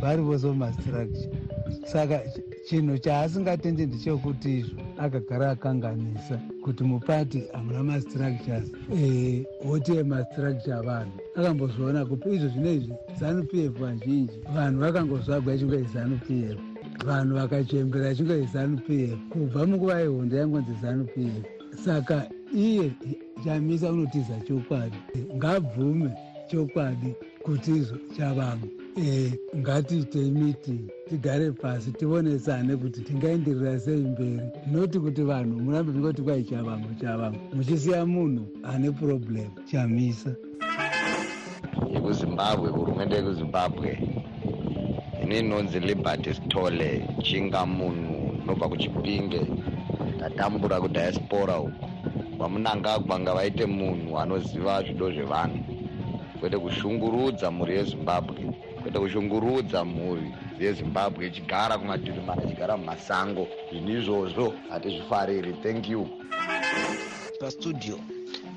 Vari 0.00 0.22
vose 0.22 0.46
mumastructure 0.46 1.30
saka 1.84 2.20
chinhu 2.66 2.98
chaasingatendi 2.98 3.86
ndechekuti 3.86 4.66
akagara 4.98 5.50
akanganisa 5.50 6.40
kuti 6.64 6.84
mupati 6.84 7.42
hamuna 7.52 7.82
mastructures. 7.82 8.72
Woti 9.64 9.92
emastructure 9.96 10.74
avanhu 10.74 11.12
akambozviona 11.36 12.06
kupi 12.06 12.28
izvo 12.34 12.48
zvinoizvi 12.48 12.94
zanup 13.20 13.54
f 13.54 13.72
vazhinji 13.80 14.38
vanhu 14.54 14.80
vakangozvagwa 14.80 15.54
ichingo 15.54 15.74
izanup 15.74 16.30
f. 16.30 16.58
Vanhu 17.06 17.34
vakachembera 17.34 18.12
ichingo 18.12 18.36
izanup 18.36 18.90
f. 18.90 19.18
Kubva 19.30 19.66
munguva 19.66 20.00
yehondo 20.00 20.36
yangonzi 20.36 20.74
zanup 20.82 21.10
f. 21.16 21.44
Saka 21.84 22.28
iye 22.54 22.92
chamisa 23.44 23.92
unotiza 23.92 24.40
chokwadi 24.40 24.96
ngabvume 25.36 26.10
chokwadi 26.50 27.14
kuti 27.42 27.70
izvo 27.70 27.96
chavamwe 28.16 28.79
e, 28.96 29.32
ngatiitei 29.56 30.30
meeting 30.30 30.90
tigare 31.08 31.52
pasi 31.52 31.92
tionesane 31.92 32.76
kuti 32.76 33.00
tingaenderera 33.00 33.78
sei 33.78 33.96
mberi. 33.96 34.40
Noti 34.72 34.98
kuti 34.98 35.22
vanhu 35.22 35.60
murambe 35.62 35.92
mingoti 35.92 36.22
kwai 36.22 36.44
chavamwe 36.44 36.94
chavamwe 37.00 37.40
muchisiya 37.52 38.06
munhu 38.06 38.46
ane 38.62 38.90
problem 38.90 39.50
chamisa. 39.70 40.34
Yekuzimbabwe 41.92 42.70
hurumende 42.70 43.16
yekuzimbabwe 43.16 43.98
ini 45.22 45.38
inonzi 45.38 45.80
liberty 45.80 46.34
stole 46.34 47.08
chinga 47.22 47.66
munhu 47.66 48.42
nobva 48.46 48.68
kuchipinge 48.68 49.40
ndatambura 50.16 50.80
kudiaspora 50.80 51.60
uku. 51.60 51.86
Vamunangagwa 52.38 53.20
nga 53.20 53.34
vaite 53.34 53.66
munhu 53.66 54.18
anoziva 54.18 54.82
zvido 54.82 55.12
zvevanhu. 55.12 55.58
Kwete 56.40 56.58
kushungurudza 56.58 57.50
mhuri 57.50 57.76
yezimbabwe 57.76 58.39
kwete 58.82 58.98
kushungurudza 58.98 59.84
mhuri 59.84 60.34
yezimbabwe 60.60 61.26
ichigara 61.26 61.78
kumativi 61.78 62.20
mana 62.20 62.42
ichigara 62.44 62.76
mumasango. 62.76 63.48
Zvinhu 63.70 63.90
izvozvo 63.90 64.54
hatizvifariri. 64.70 65.52
Thank 65.62 65.88
you. 65.88 66.08
Pastudio 67.40 67.98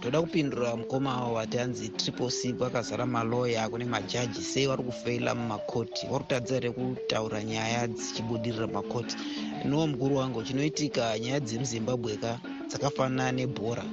toda 0.02 0.22
kupindura 0.22 0.76
mukoma 0.76 1.28
wati 1.28 1.60
anzi 1.60 1.90
triple 1.90 2.30
c 2.30 2.54
kwakazara 2.54 3.06
maloya 3.06 3.70
kune 3.70 3.86
majaji 3.86 4.42
sei 4.42 4.68
vari 4.68 4.84
kufeila 4.84 5.36
mumakoti. 5.36 6.08
Vari 6.08 6.24
kutadza 6.24 6.54
here 6.56 6.72
kutaura 6.72 7.44
nyaya 7.44 7.88
dzichibudirira 7.88 8.68
mumakoti? 8.68 9.16
Inowo 9.66 9.88
mukuru 9.88 10.16
wangu 10.18 10.44
chinoitika 10.44 11.20
nyaya 11.20 11.40
dzemuzimbabwe 11.40 12.18
ka 12.18 12.40
dzakafanana 12.68 13.32
nebhora. 13.32 13.84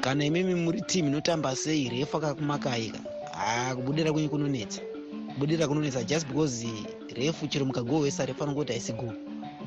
Kana 0.00 0.24
imimi 0.24 0.54
muri 0.54 0.80
timu 0.80 1.08
inotamba 1.08 1.56
sei 1.56 1.88
refu 1.88 2.16
akakumakaika 2.16 2.98
haa 3.32 3.74
kubudira 3.74 4.12
kwenyu 4.12 4.28
kunonetsa 4.28 4.80
kubudira 5.38 5.68
kunonetsa 5.68 6.02
just 6.02 6.26
because 6.26 6.66
refu 7.14 7.46
chero 7.46 7.64
mukagohwesa 7.64 8.26
refu 8.26 8.42
anongoti 8.42 8.72
haisi 8.72 8.92
go 8.92 9.12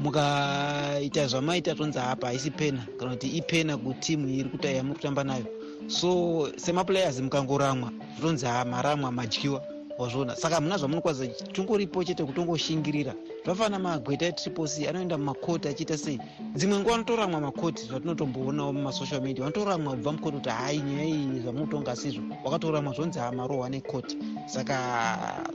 mukaita 0.03 1.27
zvamaita 1.27 1.75
tonzi 1.75 1.99
apa 1.99 2.27
haisi 2.27 2.51
pena 2.51 2.83
kana 2.99 3.11
kuti 3.11 3.27
ipena 3.27 3.77
kutimu 3.77 4.27
iri 4.27 4.49
kutayamuri 4.49 4.95
kutamba 4.95 5.23
nayo. 5.23 5.45
So 5.87 6.49
semaplayers 6.57 7.19
mukangoramwa 7.19 7.91
zvotonzi 8.19 8.45
ha 8.45 8.65
maramwa 8.65 9.11
madyiwa 9.11 9.63
wazviona 10.01 10.35
saka 10.35 10.61
muna 10.61 10.77
zvamunokwanisa 10.77 11.45
tongoripo 11.53 12.03
chete 12.03 12.23
kutongoshingirira. 12.23 13.13
Zvafanana 13.45 13.79
magweta 13.79 14.25
etriple 14.25 14.67
c 14.67 14.87
anoenda 14.87 15.17
mumakoti 15.17 15.67
achiita 15.67 15.97
sei? 15.97 16.19
Dzimwe 16.55 16.79
nguva 16.79 16.95
anotoramwa 16.95 17.41
makoti 17.41 17.83
zvatinotomboonawo 17.85 18.73
mumasocial 18.73 19.21
media. 19.21 19.43
Vanotoramwa 19.43 19.95
kubva 19.95 20.11
mukoti 20.11 20.37
kuti 20.37 20.49
hai 20.49 20.79
nyaya 20.79 21.05
iyi 21.05 21.39
zvamunotonga 21.39 21.95
sizvo 21.95 22.21
wakatoramwa 22.43 22.93
zvonzi 22.93 23.19
hamarohwa 23.19 23.69
nekoti. 23.69 24.17
Saka 24.45 24.77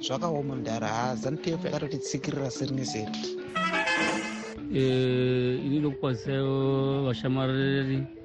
zvakaoma 0.00 0.56
mudhara 0.56 0.88
ha 0.88 1.16
zanupf 1.16 1.64
yakatotitsikirira 1.64 2.50
seri 2.50 2.74
neseri. 2.74 3.12
Ini 4.70 5.78
ndokukwanisawo 5.78 7.04
vashamariri 7.04 8.15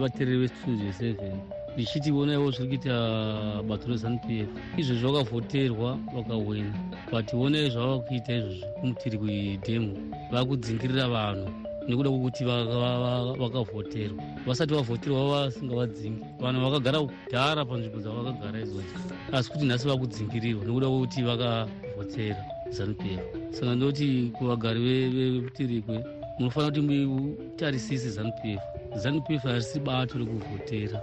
vateereri 0.00 0.38
vestudio 0.38 0.92
seven 0.92 1.40
ndichiti 1.74 2.12
onaiwo 2.12 2.50
zviri 2.50 2.68
kuita 2.68 3.62
bato 3.68 3.88
rezanup 3.88 4.24
f. 4.30 4.48
Izvozvo 4.76 5.12
vakavhoterwa 5.12 5.98
vakawina 6.14 6.72
but 7.10 7.34
onai 7.34 7.70
zvava 7.70 7.98
kuita 7.98 8.32
izvozvo 8.32 8.66
kumutiri 8.80 9.18
kuidhemu 9.18 9.92
vakudzingirira 10.32 11.08
vanhu 11.08 11.50
nekuda 11.88 12.10
kwokuti 12.10 12.44
vakavhoterwa. 12.44 14.22
Vasati 14.46 14.74
vavhoterwa 14.74 15.30
vasingavadzingi. 15.30 16.24
Vanhu 16.40 16.60
vakagara 16.60 17.00
kudhara 17.00 17.64
panzvimbo 17.64 17.98
dzavakagara 17.98 18.60
idzodzo 18.60 18.98
asi 19.32 19.50
kuti 19.50 19.64
nhasi 19.64 19.88
vakudzingirirwa 19.88 20.64
nekuda 20.64 20.86
kwokuti 20.88 21.22
vakavhotera 21.22 22.44
zanup 22.70 23.00
f. 23.00 23.20
Saka 23.50 23.74
ndoti 23.74 24.32
kuvagari 24.38 24.80
vemutirikwe 24.80 26.04
munofanira 26.38 26.70
kuti 26.70 26.80
mutarisise 26.80 28.10
zanup 28.10 28.40
f 28.44 28.60
zanup 28.96 29.30
f 29.30 29.42
harisi 29.42 29.80
bato 29.80 30.18
rekuvhotera 30.18 31.00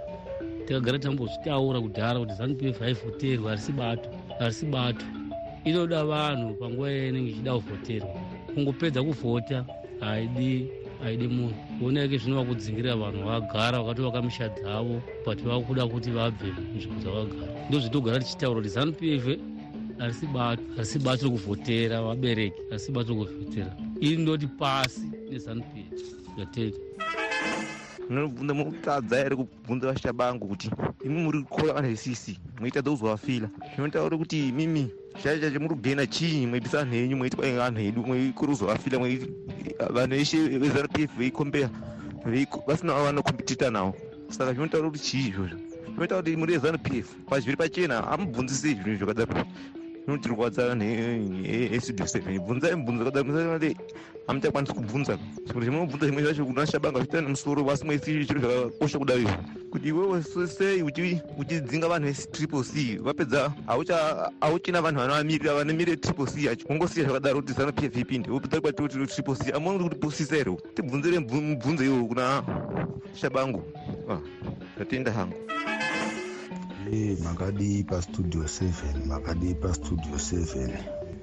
takagara 0.66 0.98
tambozvitaura 0.98 1.80
kudhara 1.80 2.20
kuti 2.20 2.34
zanup 2.34 2.62
f 2.62 2.78
haivhoterwa 2.78 3.50
harisi 3.50 3.72
bato 3.72 4.08
harisi 4.38 4.66
bato 4.66 5.06
inoda 5.64 6.04
vanhu 6.04 6.54
panguva 6.54 6.90
yainenge 6.90 7.30
ichida 7.30 7.54
kuvhoterwa. 7.54 8.14
Kungopedza 8.54 9.02
kuvhota 9.02 9.64
haidi 10.00 10.68
haidi 11.02 11.28
munhu. 11.28 11.54
Kuoneke 11.78 12.18
zvinova 12.18 12.44
kudzingirira 12.44 12.96
vanhu 12.96 13.24
vagara 13.28 13.82
vakatovaka 13.82 14.22
misha 14.22 14.48
dzavo 14.48 15.02
but 15.24 15.38
vakuda 15.42 15.86
kuti 15.86 16.10
vabve 16.10 16.52
munzvimbo 16.52 17.00
dzavagara. 17.00 17.52
Ndo 17.68 17.80
zvitogara 17.80 18.18
tichitaura 18.18 18.60
kuti 18.60 18.68
zanup 18.68 19.02
f 19.02 19.26
harisi 19.98 20.26
bato 20.26 20.62
harisi 20.76 20.98
bato 20.98 21.24
rekuvhotera 21.26 22.02
vabereki 22.02 22.60
harisi 22.70 22.92
bato 22.92 23.08
rekuvhotera 23.08 23.72
iri 24.00 24.16
ndoti 24.16 24.46
pasi 24.46 25.06
nezanup 25.30 25.66
f 25.76 26.02
yateka 26.38 26.78
munotadza 28.10 29.16
here 29.16 29.36
kubvunza 29.36 29.92
vashabangu 29.92 30.48
kuti 30.48 30.70
imi 31.04 31.22
muri 31.22 31.42
kukora 31.42 31.72
vanhu 31.72 31.90
vesisi 31.90 32.38
mweitadza 32.60 32.90
kuzovafila 32.90 33.48
zvinotaura 33.74 34.16
kuti 34.16 34.52
mimi 34.52 34.90
chai 35.22 35.40
chacho 35.40 35.60
muri 35.60 35.74
kugena 35.74 36.06
chii? 36.06 36.46
Mweitisa 36.46 36.78
vanhu 36.78 36.94
henyu 36.94 37.16
mweiti 37.16 37.36
kwai 37.36 37.56
vanhu 37.56 37.80
hedu 37.80 38.02
mweikora 38.06 38.52
kuzovafila 38.52 38.98
vanhu 39.90 40.16
veshe 40.16 40.38
vezanupf 40.58 41.18
veikombeya 41.18 41.70
vasina 42.66 42.94
vanokompitita 42.94 43.70
navo. 43.70 43.94
Saka 44.28 44.52
zvinotaura 44.52 44.90
kuti 44.90 45.02
chii 45.02 45.28
izvozvo? 45.28 45.58
Zvinotaura 45.86 46.22
kuti 46.22 46.36
muri 46.36 46.52
vezanupf 46.52 47.14
pazviri 47.28 47.56
pachena 47.56 48.02
hamubvunzisei 48.02 48.74
zvinhu 48.74 48.98
zvakadaro 48.98 49.44
zvinotirwadza 50.04 50.68
vanhu 50.68 50.84
estudio 51.74 52.06
seven 52.06 52.38
bvunzai 52.38 52.76
mibvunzo 52.76 53.04
kadaro 53.04 53.74
hamuchakwanisi 54.26 54.72
kubvunza. 54.72 55.18
Zvimwe 55.46 55.64
zvemunobvunza 55.64 56.06
zvimwe 56.06 56.22
zvacho 56.22 56.44
kuna 56.44 56.66
shabanga 56.66 56.98
zviita 57.00 57.20
nemusoro 57.20 57.70
asi 57.70 57.84
mweisi 57.84 58.26
chiro 58.26 58.40
zvakakosha 58.40 58.98
kudaro 58.98 59.24
kuti 59.70 59.88
iwewe 59.88 60.22
sei 60.22 60.82
uchidzinga 61.38 61.88
vanhu 61.88 62.06
vetriple 62.08 62.62
c. 62.62 62.98
Vapedza 63.02 63.52
hauchina 64.40 64.82
vanhu 64.82 65.00
vanovamirira 65.00 65.54
vanomire 65.54 65.96
triple 65.96 66.26
c. 66.26 66.44
Yacho 66.44 66.66
kungosiya 66.66 67.06
zvakadaro 67.06 67.40
kuti 67.40 67.52
zano 67.52 67.72
pf 67.72 67.96
ipinde 67.96 68.30
wopedza 68.30 68.60
kwatoti 68.60 69.06
triple 69.06 69.36
c. 69.36 69.52
Amuoni 69.52 69.84
kuti 69.84 69.96
posisa 69.96 70.36
here 70.36 70.56
tibvunzire 70.74 71.20
mibvunzo 71.20 71.84
iwo 71.84 72.06
kuna 72.06 72.42
shabangu 73.14 73.62
zvatenda 74.76 75.12
hangu 75.12 75.34
Hey, 76.90 77.16
makadii 77.24 77.84
pastudio 77.84 78.42
7 78.42 79.06
makadii 79.06 79.54
pastudio 79.54 80.16
7 80.16 80.68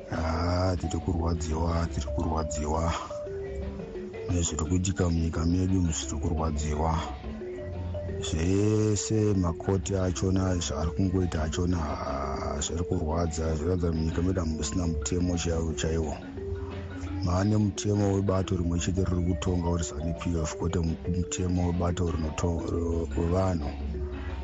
haa 0.09 0.75
tiri 0.75 0.97
kurwadziwa 0.97 1.87
tiri 1.93 2.07
kurwadziwa 2.15 2.93
nezviri 4.29 4.65
kuitika 4.65 5.09
munyika 5.09 5.45
medu 5.45 5.81
zviri 5.81 6.17
kurwadziwa 6.21 6.99
zvese 8.25 9.33
makoti 9.33 9.95
achona 9.95 10.55
zvaari 10.55 10.91
kungoita 10.91 11.43
achona 11.43 11.79
zviri 12.63 12.83
kurwadza 12.83 13.55
zviratidza 13.55 13.91
munyika 13.91 14.21
medu 14.21 14.39
hamusina 14.39 14.87
mutemo 14.87 15.37
chaiwo 15.37 15.73
chaiwo. 15.73 16.17
Maane 17.25 17.57
mutemo 17.57 18.13
webato 18.13 18.55
rimwe 18.57 18.79
chete 18.79 19.03
riri 19.03 19.23
kutonga 19.33 19.69
uri 19.69 19.83
zanup 19.83 20.21
f 20.43 20.55
kwete 20.57 20.79
mutemo 21.17 21.67
webato 21.67 22.05
wevanhu 23.17 23.90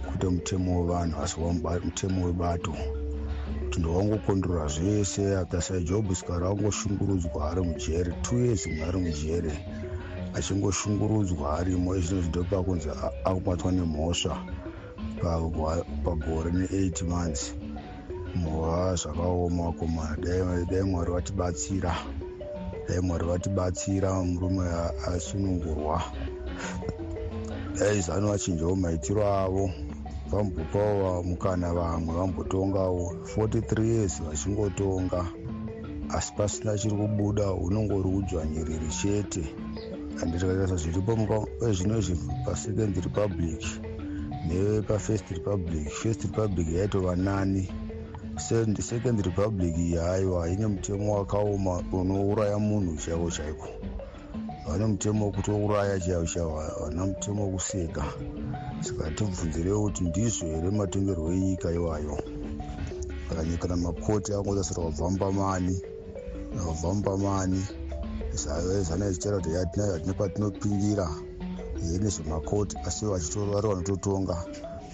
kwete 0.08 0.28
mutemo 0.28 0.82
wevanhu 0.82 1.22
asi 1.24 1.36
mutemo 1.86 2.26
webato. 2.26 2.74
Kuti 3.64 3.80
ndowangokondorora 3.80 4.68
zvese 4.68 5.38
atasai 5.38 5.84
job 5.84 6.14
sikari 6.14 6.44
wangoshungurudzwa 6.46 7.52
ari 7.52 7.62
mujere 7.62 8.12
two 8.22 8.38
years 8.40 8.68
mwe 8.68 8.84
ari 8.84 8.98
mujere 9.00 9.52
achingoshungurudzwa 10.34 11.60
arimo. 11.60 11.96
Izvino 11.96 12.22
zvidopa 12.22 12.64
kunzi 12.64 12.90
akubatwa 13.24 13.72
nemhosva 13.72 14.38
pagore 16.04 16.52
ne8 16.52 17.04
months. 17.06 17.54
Mhova 18.36 18.96
zvakaoma 18.96 19.64
vakomana. 19.64 20.18
Dai 20.70 20.84
mwari 20.84 21.12
vatibatsira 21.12 21.96
dai 22.88 23.00
mwari 23.02 23.26
vatibatsira 23.26 24.24
murume 24.24 24.66
asunungurwa. 25.08 26.02
Dai 27.80 28.02
zano 28.02 28.28
vachinjawo 28.28 28.76
maitiro 28.76 29.28
avo 29.28 29.72
vambopawo 30.32 31.24
mukana 31.24 31.74
vamwe 31.74 32.12
vambotongawo. 32.16 33.06
43 33.36 33.86
years 33.86 34.24
vachingotonga 34.24 35.22
asi 36.10 36.34
pasina 36.38 36.78
chiri 36.78 36.96
kubuda 36.96 37.52
unongori 37.52 38.10
kudzvanyiriri 38.10 38.90
chete 39.00 39.44
anditikatarisa 40.22 40.76
zviripo 40.76 41.48
zvino 41.76 41.98
izvi 42.00 42.16
pasecond 42.46 42.96
republic 43.08 43.62
nepafirst 44.48 45.32
republic. 45.32 45.90
First 45.90 46.24
republic 46.24 46.68
yaitova 46.68 47.16
nani. 47.16 47.70
Second 48.80 49.26
republic 49.26 49.78
iyi 49.78 49.96
haiwa 49.96 50.50
ine 50.50 50.68
mutemo 50.68 51.16
wakaoma 51.16 51.84
unouraya 51.92 52.60
munhu 52.60 52.98
chaivo 52.98 53.32
chaiko 53.32 53.68
vane 54.68 54.86
mutemo 54.86 55.26
wekutouraya 55.26 56.00
chaivo 56.00 56.26
chaivo 56.26 56.60
havana 56.60 57.06
mutemo 57.06 57.46
wekuseka 57.46 58.04
saka 58.82 59.12
tibvunzirei 59.12 59.74
kuti 59.74 60.04
ndizvo 60.04 60.46
here 60.48 60.70
matongerwo 60.72 61.32
enyika 61.34 61.72
iwayo. 61.72 62.18
Saka 63.30 63.44
nyika 63.44 63.68
namakoti 63.68 64.34
angotasira 64.34 64.84
kubvambamani 64.84 65.82
kubvambamani 66.66 67.66
zana 68.82 69.12
zvichara 69.12 69.38
kuti 69.38 69.50
hatina 69.50 70.14
patinopindira 70.14 71.08
nezvemakoti 72.02 72.78
asi 72.86 73.06
vachitori 73.06 73.52
vanototonga. 73.52 74.38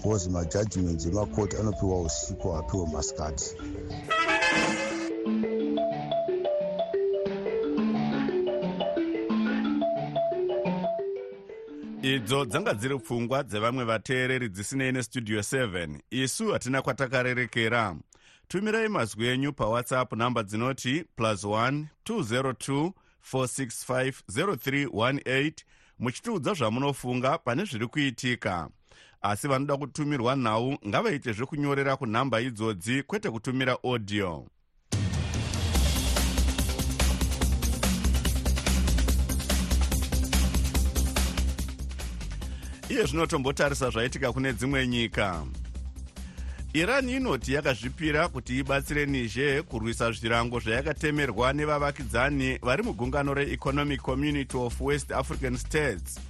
Bcause 0.00 0.30
majajiments 0.30 1.06
emakoti 1.06 1.56
anopiwa 1.56 2.00
usiku 2.00 2.50
haapiwe 2.50 2.86
masikati 2.86 3.56
idzo 12.14 12.44
dzanga 12.44 12.74
dziri 12.74 12.98
pfungwa 12.98 13.42
dzevamwe 13.42 13.84
vateereri 13.84 14.48
dzisinei 14.48 14.92
nestudio 14.92 15.40
7 15.40 16.00
isu 16.10 16.52
hatina 16.52 16.82
kwatakarerekera. 16.82 17.96
Tumirai 18.48 18.88
mazwi 18.88 19.26
enyu 19.26 19.52
pawhatsapp 19.52 20.12
namba 20.12 20.42
dzinoti 20.42 21.04
plus 21.16 21.44
1 21.44 21.84
202 22.04 22.92
465 23.32 24.12
0318 24.28 25.52
muchitiudza 25.98 26.54
zvamunofunga 26.54 27.38
pane 27.38 27.64
zviri 27.64 27.86
kuitika. 27.86 28.68
Asi 29.22 29.48
vanoda 29.48 29.76
kutumirwa 29.76 30.36
nhau 30.36 30.78
ngavaite 30.86 31.32
zvekunyorera 31.32 31.96
kunhamba 31.96 32.40
idzodzi 32.40 33.02
kwete 33.02 33.30
kutumira 33.30 33.76
audio 33.84 34.46
iye 42.94 43.06
zvino 43.06 43.26
tombotarisa 43.26 43.90
zvaitika 43.90 44.32
kune 44.32 44.52
dzimwe 44.52 44.86
nyika. 44.86 45.42
Iran 46.72 47.08
inoti 47.08 47.52
yakazvipira 47.52 48.28
kuti 48.28 48.58
ibatsire 48.58 49.06
niger 49.06 49.62
kurwisa 49.62 50.12
zvirango 50.12 50.60
zvayakatemerwa 50.60 51.52
nevavakidzani 51.52 52.58
vari 52.62 52.82
mugungano 52.82 53.34
reeconomic 53.34 54.00
community 54.00 54.56
of 54.56 54.80
west 54.80 55.12
african 55.12 55.56
states. 55.56 56.20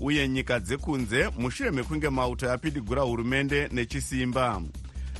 Uye 0.00 0.28
nyika 0.28 0.60
dzekunze 0.60 1.28
mushure 1.38 1.70
mekunge 1.70 2.08
mauto 2.08 2.46
yapidigura 2.46 3.02
hurumende 3.02 3.68
nechisimba. 3.72 4.62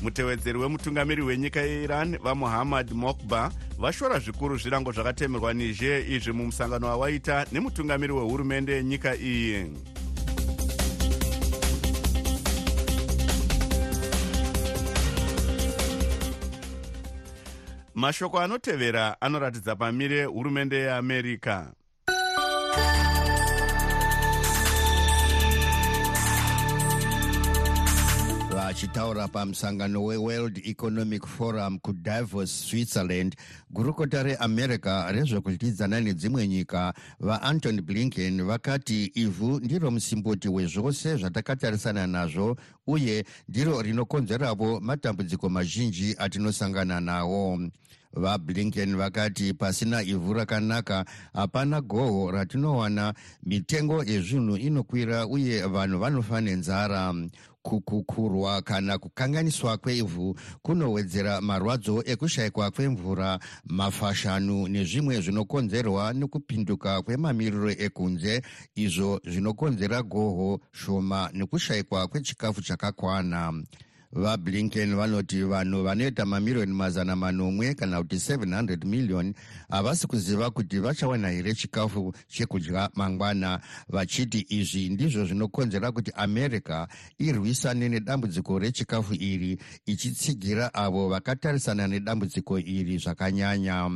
Mutevedzeri 0.02 0.58
wemutungamiri 0.58 1.22
wenyika 1.22 1.60
yeiran 1.60 2.18
vamuhammad 2.18 2.92
mokba 2.92 3.52
vashora 3.78 4.18
zvikuru 4.18 4.56
zvirango 4.56 4.92
zvakatemerwa 4.92 5.54
niger 5.54 6.12
izvi 6.12 6.32
mumusangano 6.32 6.86
wawaita 6.86 7.46
nemutungamiri 7.52 8.12
wehurumende 8.12 8.72
yenyika 8.72 9.16
iyi 9.16 9.66
mashoko 18.00 18.40
anotevera 18.40 19.20
anoratidza 19.20 19.76
pamire 19.76 20.24
hurumende 20.24 20.76
yeamerica 20.76 21.72
vachitaura 28.70 29.28
pamusangano 29.28 30.04
weworld 30.04 30.58
economic 30.64 31.26
forum 31.26 31.78
kudavos 31.78 32.68
switzerland 32.68 33.36
gurukota 33.70 34.22
reamerica 34.22 35.12
rezvekudyidzana 35.12 36.00
nedzimwe 36.00 36.48
nyika 36.48 36.94
vaantony 37.20 37.80
blinken 37.80 38.42
vakati 38.42 39.04
ivhu 39.04 39.60
ndiro 39.60 39.90
musimboti 39.90 40.48
wezvose 40.48 41.16
zvatakatarisana 41.16 42.06
nazvo 42.06 42.56
uye 42.86 43.24
ndiro 43.48 43.82
rinokonzeravo 43.82 44.80
matambudziko 44.80 45.48
mazhinji 45.48 46.14
atinosangana 46.18 47.00
nawo. 47.00 47.60
Vablinken 48.12 48.96
vakati 48.96 49.54
pasina 49.54 50.02
ivhu 50.02 50.34
rakanaka 50.34 51.04
hapana 51.32 51.80
goho 51.80 52.30
ratinowana. 52.30 53.14
Mitengo 53.42 54.04
yezvinhu 54.04 54.56
inokwira 54.56 55.26
uye 55.26 55.66
vanhu 55.66 55.98
vanofa 55.98 56.40
nenzara 56.40 57.14
kukukurwa 57.62 58.62
kana 58.62 58.98
kukanganiswa 58.98 59.78
kwevhu 59.78 60.36
kunowedzera 60.62 61.40
marwadzo 61.40 62.02
ekushayikwa 62.06 62.70
kwemvura 62.70 63.38
mafashanu 63.64 64.68
nezvimwe 64.68 65.20
zvinokonzerwa 65.20 66.12
nekupinduka 66.12 67.02
kwemamiriro 67.02 67.70
ekunze 67.70 68.42
izvo 68.74 69.20
zvinokonzera 69.30 70.02
goho 70.02 70.60
shoma 70.72 71.30
nekushayikwa 71.32 72.08
kwechikafu 72.08 72.62
chakakwana 72.62 73.52
vablinken 74.12 74.94
vanoti 74.96 75.42
vanhu 75.42 75.82
vanoita 75.82 76.26
mamiriyoni 76.26 76.72
mazana 76.72 77.16
manomwe 77.16 77.74
kana 77.74 78.02
kuti 78.02 78.16
700 78.16 78.86
miliyoni 78.86 79.34
havasi 79.68 80.06
kuziva 80.06 80.50
kuti 80.50 80.78
vachawana 80.78 81.28
here 81.28 81.54
chikafu 81.54 82.14
chekudya 82.28 82.90
mangwana. 82.94 83.60
Vachiti 83.88 84.46
izvi 84.48 84.88
ndizvo 84.88 85.24
zvinokonzera 85.24 85.92
kuti 85.92 86.12
america 86.16 86.86
irwisane 87.18 87.88
nedambudziko 87.88 88.58
rechikafu 88.58 89.14
iri 89.14 89.58
ichitsigira 89.86 90.74
avo 90.74 91.08
vakatarisana 91.08 91.88
nedambudziko 91.88 92.58
iri 92.58 92.98
zvakanyanya 92.98 93.90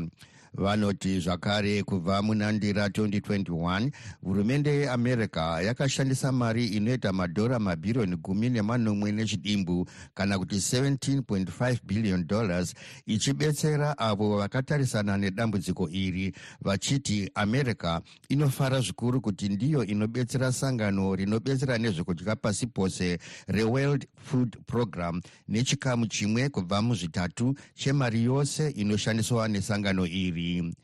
vanoti 0.54 1.20
zvakare 1.20 1.82
kubva 1.82 2.22
muna 2.22 2.52
ndira 2.52 2.88
2021 2.88 3.90
hurumende 4.22 4.70
yeamerica 4.70 5.60
yakashandisa 5.64 6.32
mari 6.32 6.66
inoita 6.66 7.12
madhora 7.12 7.58
mabhiriyoni 7.58 8.16
gumi 8.16 8.50
nemanomwe 8.50 9.12
nechidimbu 9.12 9.88
kana 10.14 10.38
kuti 10.38 10.56
17.5 10.56 11.78
billion 11.84 12.26
dollars 12.26 12.74
ichibetsera 13.06 13.98
avo 13.98 14.38
vakatarisana 14.38 15.16
nedambudziko 15.16 15.88
iri 15.88 16.34
vachiti 16.60 17.30
america 17.34 18.00
inofara 18.28 18.80
zvikuru 18.80 19.20
kuti 19.20 19.48
ndiyo 19.48 19.84
inobetsera 19.84 20.52
sangano 20.52 21.14
rinobetsera 21.14 21.78
nezvekudya 21.78 22.36
pasi 22.36 22.66
pose 22.66 23.18
reworld 23.46 24.06
food 24.16 24.56
program 24.66 25.22
nechikamu 25.48 26.06
chimwe 26.06 26.48
kubva 26.48 26.82
muzvitatu 26.82 27.54
chemari 27.74 28.24
yose 28.24 28.70
inoshandiswa 28.70 29.48
nesangano 29.48 30.06
iri 30.06 30.43
be 30.44 30.74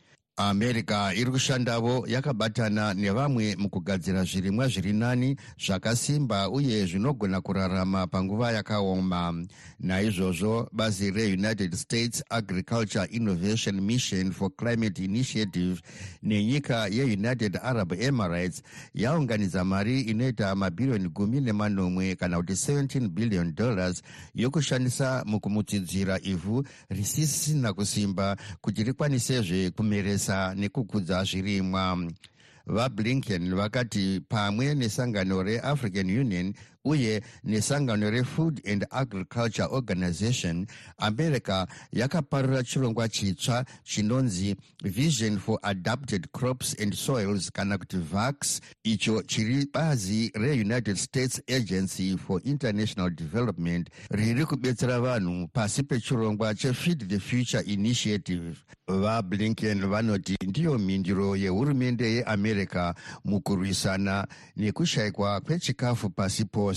america 0.48 1.12
iri 1.16 1.30
kushandavo 1.30 2.04
yakabatana 2.08 2.94
nevamwe 2.94 3.56
mukugadzira 3.58 4.24
zvirimwa 4.24 4.68
zviri 4.68 4.92
nani 4.92 5.36
zvakasimba 5.58 6.50
uye 6.50 6.86
zvinogona 6.86 7.40
kurarama 7.40 8.06
panguva 8.06 8.52
yakaoma. 8.52 9.34
Naizvozvo 9.80 10.68
bazi 10.72 11.10
reunited 11.10 11.74
states 11.74 12.22
agriculture 12.30 13.08
innovation 13.10 13.80
mission 13.80 14.32
for 14.32 14.50
climate 14.50 14.98
initiative 15.04 15.82
nenyika 16.22 16.88
yeunited 16.88 17.58
arab 17.62 17.92
emirates 17.92 18.62
yaunganidza 18.94 19.64
mari 19.64 20.00
inoita 20.00 20.54
mabhiriyoni 20.54 21.08
gumi 21.08 21.40
nemanomwe 21.40 22.14
kana 22.14 22.36
kuti 22.36 22.52
17 22.52 23.08
billion 23.08 23.54
dollars 23.54 24.02
yokushandisa 24.34 25.24
mukumutsidzira 25.26 26.20
ivhu 26.22 26.64
risisina 26.88 27.72
kusimba 27.72 28.36
kuti 28.60 28.84
rikwanisezve 28.84 29.70
kumeresa 29.70 30.29
kuchengetesa 30.30 30.54
nekukudza 30.54 31.24
zvirimwa. 31.24 31.98
Vablinken 32.66 33.54
vakati 33.54 34.20
pamwe 34.28 34.74
nesangano 34.74 35.42
reafrican 35.42 36.06
union 36.06 36.54
uye 36.84 37.22
nesangano 37.44 38.10
refood 38.10 38.60
and 38.66 38.86
agriculture 38.90 39.66
organization 39.70 40.66
america 40.98 41.66
yakaparura 41.92 42.62
chirongwa 42.62 43.08
chitsva 43.08 43.64
chinonzi 43.84 44.56
vision 44.84 45.38
for 45.38 45.58
adapted 45.62 46.26
crops 46.32 46.76
and 46.82 46.94
soils 46.94 47.50
kana 47.52 47.78
kuti 47.78 47.96
vax 47.96 48.60
icho 48.84 49.22
chiri 49.22 49.66
bazi 49.72 50.30
reunited 50.34 50.96
states 50.96 51.42
agency 51.48 52.16
for 52.16 52.40
international 52.44 53.10
development 53.10 53.88
riri 54.10 54.44
kubetsera 54.46 55.00
vanhu 55.00 55.48
pasi 55.52 55.82
pechirongwa 55.82 56.54
chefeed 56.54 57.08
the 57.08 57.18
future 57.18 57.62
initiative. 57.66 58.56
Vablinken 58.88 59.86
vanoti 59.88 60.36
ndiyo 60.46 60.78
mhinduro 60.78 61.36
yehurumende 61.36 62.12
yeamerica 62.12 62.94
mukurwisana 63.24 64.26
nekushayikwa 64.56 65.40
kwechikafu 65.40 66.10
pasi 66.10 66.44
pose 66.44 66.69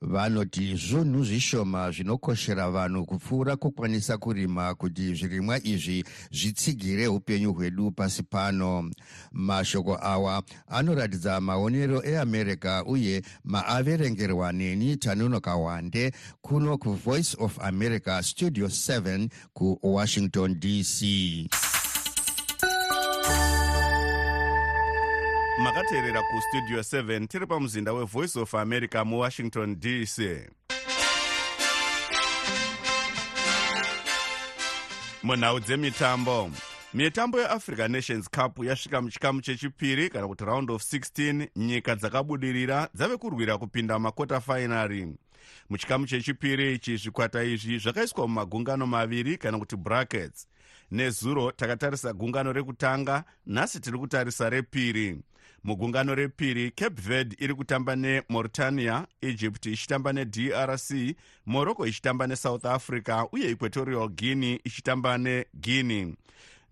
vanoti 0.00 0.76
zvunhu 0.76 1.24
zvishoma 1.24 1.90
zvinokoshera 1.90 2.70
vanhu 2.70 3.06
kupfuura 3.06 3.56
kukwanisa 3.56 4.18
kurima 4.18 4.74
kuti 4.74 5.14
zvirimwa 5.14 5.66
izvi 5.66 6.04
zvitsigire 6.30 7.08
upenyu 7.08 7.52
hwedu 7.52 7.90
pasi 7.90 8.22
pano. 8.22 8.90
Mashoko 9.32 9.98
awa 10.02 10.42
anoratidza 10.66 11.40
maonero 11.40 12.02
eamerica 12.04 12.84
uye 12.86 13.22
maaverengerwa 13.44 14.52
neni 14.52 14.96
tanunoka 14.96 15.56
wande 15.56 16.12
kuno 16.40 16.78
kuvoice 16.78 17.36
of 17.38 17.58
america 17.60 18.22
studio 18.22 18.66
7 18.66 19.28
kuwashington 19.52 20.60
dc 20.60 21.02
makateerera 25.62 26.22
kustudio 26.22 26.80
7 26.80 27.26
tiri 27.26 27.46
pamuzinda 27.46 27.92
wevoice 27.92 28.40
of 28.40 28.54
america 28.54 29.04
muwashington 29.04 29.80
dc 29.80 30.20
munhau 35.22 35.60
dzemitambo. 35.60 36.50
Mitambo 36.94 37.40
yeafrica 37.40 37.88
nations 37.88 38.30
cup 38.30 38.64
yasvika 38.64 39.02
muchikamu 39.02 39.40
chechipiri 39.40 40.10
kana 40.10 40.28
kuti 40.28 40.44
round 40.44 40.70
of 40.70 40.82
16 40.82 41.48
nyika 41.56 41.96
dzakabudirira 41.96 42.88
dzave 42.94 43.16
kurwira 43.16 43.58
kupinda 43.58 43.98
makota 43.98 44.40
fainari 44.40 45.14
muchikamu 45.70 46.06
chechipiri 46.06 46.74
ichi 46.74 46.96
zvikwata 46.96 47.44
izvi 47.44 47.78
zvakaiswa 47.78 48.28
mumagungano 48.28 48.86
maviri 48.86 49.36
kana 49.38 49.58
kuti 49.58 49.76
brackets 49.76 50.46
nezuro 50.90 51.52
takatarisa 51.52 52.12
gungano 52.12 52.52
rekutanga 52.52 53.24
nhasi 53.46 53.80
tiri 53.80 53.98
kutarisa 53.98 54.50
repiri. 54.50 55.18
Mugungano 55.64 56.14
repiri 56.14 56.70
cape 56.70 57.02
verde 57.02 57.36
iri 57.38 57.54
kutamba 57.54 57.96
nemauritania 57.96 59.06
egypt 59.20 59.66
ichitamba 59.66 60.12
nedrc 60.12 61.16
morocco 61.46 61.86
ichitamba 61.86 62.26
nesouth 62.26 62.64
africa 62.66 63.26
uye 63.32 63.50
equatorial 63.50 64.08
guinea 64.08 64.58
ichitamba 64.64 65.18
neguinea. 65.18 66.14